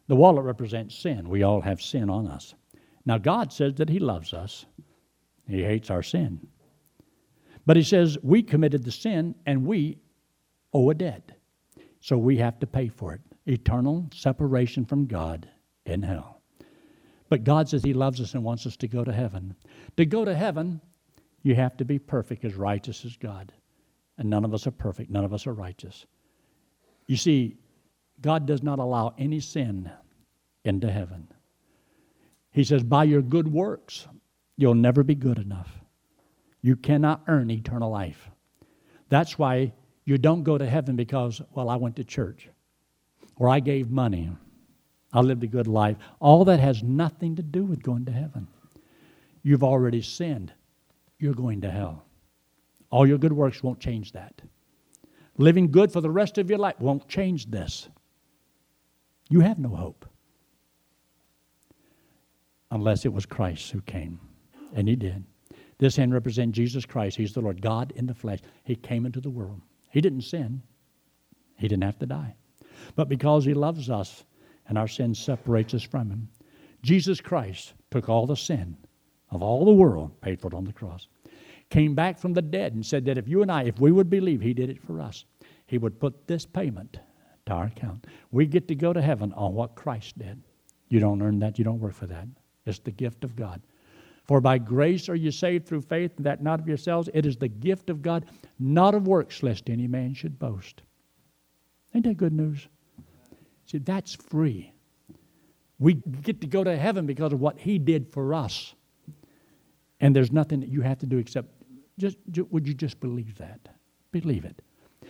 [0.07, 1.29] The wallet represents sin.
[1.29, 2.55] We all have sin on us.
[3.05, 4.65] Now, God says that He loves us,
[5.47, 6.47] He hates our sin.
[7.65, 9.97] But He says we committed the sin and we
[10.73, 11.31] owe a debt.
[11.99, 15.49] So we have to pay for it eternal separation from God
[15.85, 16.36] in hell.
[17.29, 19.55] But God says He loves us and wants us to go to heaven.
[19.97, 20.81] To go to heaven,
[21.43, 23.51] you have to be perfect, as righteous as God.
[24.17, 26.05] And none of us are perfect, none of us are righteous.
[27.05, 27.57] You see,
[28.21, 29.91] God does not allow any sin
[30.63, 31.27] into heaven.
[32.51, 34.07] He says, By your good works,
[34.57, 35.71] you'll never be good enough.
[36.61, 38.29] You cannot earn eternal life.
[39.09, 39.73] That's why
[40.05, 42.49] you don't go to heaven because, well, I went to church
[43.35, 44.31] or I gave money.
[45.13, 45.97] I lived a good life.
[46.19, 48.47] All that has nothing to do with going to heaven.
[49.43, 50.53] You've already sinned.
[51.19, 52.05] You're going to hell.
[52.89, 54.41] All your good works won't change that.
[55.37, 57.89] Living good for the rest of your life won't change this.
[59.29, 60.05] You have no hope
[62.71, 64.19] unless it was Christ who came.
[64.73, 65.23] And he did.
[65.77, 67.17] This hand represents Jesus Christ.
[67.17, 68.39] He's the Lord, God in the flesh.
[68.63, 69.61] He came into the world.
[69.91, 70.61] He didn't sin,
[71.57, 72.35] he didn't have to die.
[72.95, 74.23] But because he loves us
[74.67, 76.27] and our sin separates us from him,
[76.81, 78.77] Jesus Christ took all the sin
[79.31, 81.07] of all the world, paid for it on the cross,
[81.69, 84.09] came back from the dead and said that if you and I, if we would
[84.09, 85.25] believe he did it for us,
[85.65, 86.99] he would put this payment
[87.45, 88.07] to our account.
[88.31, 90.41] We get to go to heaven on what Christ did.
[90.89, 92.27] You don't earn that, you don't work for that.
[92.65, 93.61] It's the gift of God.
[94.23, 97.09] For by grace are you saved through faith, and that not of yourselves.
[97.13, 98.25] It is the gift of God,
[98.59, 100.81] not of works, lest any man should boast.
[101.95, 102.67] Ain't that good news?
[103.67, 104.73] See, that's free.
[105.79, 108.73] We get to go to heaven because of what He did for us.
[109.99, 111.49] And there's nothing that you have to do except
[111.99, 113.59] just, just would you just believe that?
[114.11, 114.61] Believe it.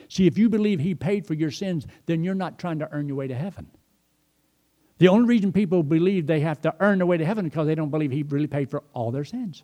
[0.09, 3.07] See, if you believe He paid for your sins, then you're not trying to earn
[3.07, 3.67] your way to heaven.
[4.97, 7.67] The only reason people believe they have to earn their way to heaven is because
[7.67, 9.63] they don't believe He really paid for all their sins.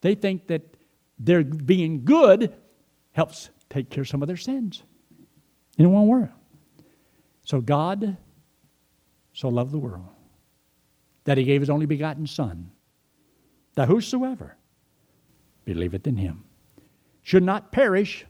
[0.00, 0.76] They think that
[1.18, 2.54] their being good
[3.12, 4.82] helps take care of some of their sins.
[5.78, 6.32] In one word.
[7.44, 8.16] So God
[9.32, 10.08] so loved the world
[11.24, 12.70] that He gave His only begotten Son,
[13.74, 14.56] that whosoever
[15.64, 16.44] believeth in Him
[17.22, 18.26] should not perish,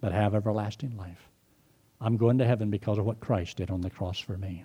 [0.00, 1.28] but have everlasting life.
[2.00, 4.64] I'm going to heaven because of what Christ did on the cross for me.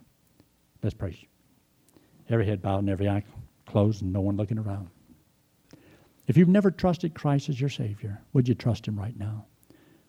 [0.81, 1.27] Let's pray.
[2.29, 3.23] Every head bowed and every eye
[3.65, 4.89] closed and no one looking around.
[6.25, 9.45] If you've never trusted Christ as your Savior, would you trust Him right now?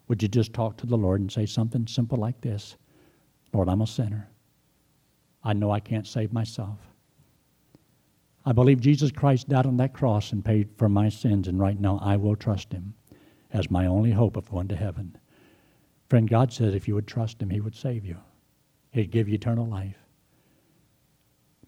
[0.08, 2.76] Would you just talk to the Lord and say something simple like this
[3.52, 4.28] Lord, I'm a sinner.
[5.42, 6.78] I know I can't save myself.
[8.44, 11.78] I believe Jesus Christ died on that cross and paid for my sins, and right
[11.78, 12.94] now I will trust Him
[13.52, 15.16] as my only hope of going to heaven.
[16.08, 18.16] Friend, God said if you would trust Him, He would save you.
[18.90, 19.98] He'd give you eternal life.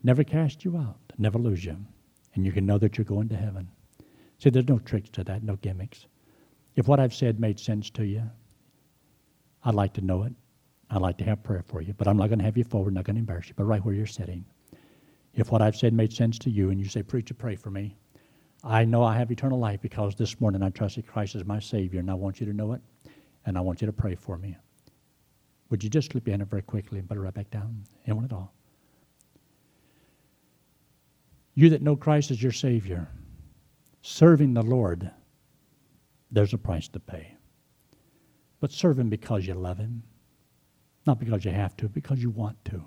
[0.03, 1.77] Never cast you out, never lose you.
[2.35, 3.69] And you can know that you're going to heaven.
[4.39, 6.07] See, there's no tricks to that, no gimmicks.
[6.77, 8.23] If what I've said made sense to you,
[9.65, 10.33] I'd like to know it.
[10.91, 12.95] I'd like to have prayer for you, but I'm not going to have you forward,
[12.95, 14.45] not going to embarrass you, but right where you're sitting.
[15.35, 17.97] If what I've said made sense to you and you say, Preacher, pray for me,
[18.65, 22.01] I know I have eternal life because this morning I trusted Christ as my Savior,
[22.01, 22.83] and I want you to know it,
[23.47, 24.57] and I want you to pray for me.
[25.71, 27.85] Would you just slip your hand up very quickly and put it right back down?
[28.07, 28.53] Anyone at all?
[31.55, 33.09] You that know Christ as your Savior,
[34.03, 35.11] serving the Lord,
[36.31, 37.37] there's a price to pay.
[38.59, 40.03] But serve Him because you love Him,
[41.07, 42.83] not because you have to, because you want to.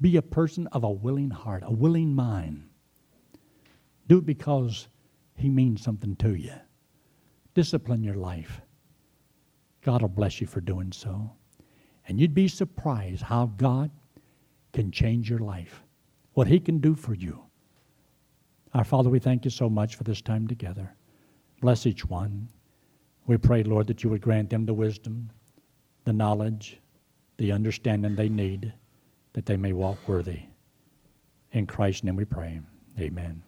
[0.00, 2.68] Be a person of a willing heart, a willing mind.
[4.08, 4.88] Do it because
[5.36, 6.54] He means something to you.
[7.54, 8.60] Discipline your life.
[9.82, 11.30] God will bless you for doing so.
[12.08, 13.90] And you'd be surprised how God
[14.72, 15.84] can change your life,
[16.32, 17.44] what He can do for you.
[18.74, 20.94] Our Father, we thank you so much for this time together.
[21.60, 22.48] Bless each one.
[23.26, 25.30] We pray, Lord, that you would grant them the wisdom,
[26.04, 26.80] the knowledge,
[27.36, 28.72] the understanding they need,
[29.34, 30.40] that they may walk worthy.
[31.52, 32.60] In Christ's name we pray.
[32.98, 33.43] Amen.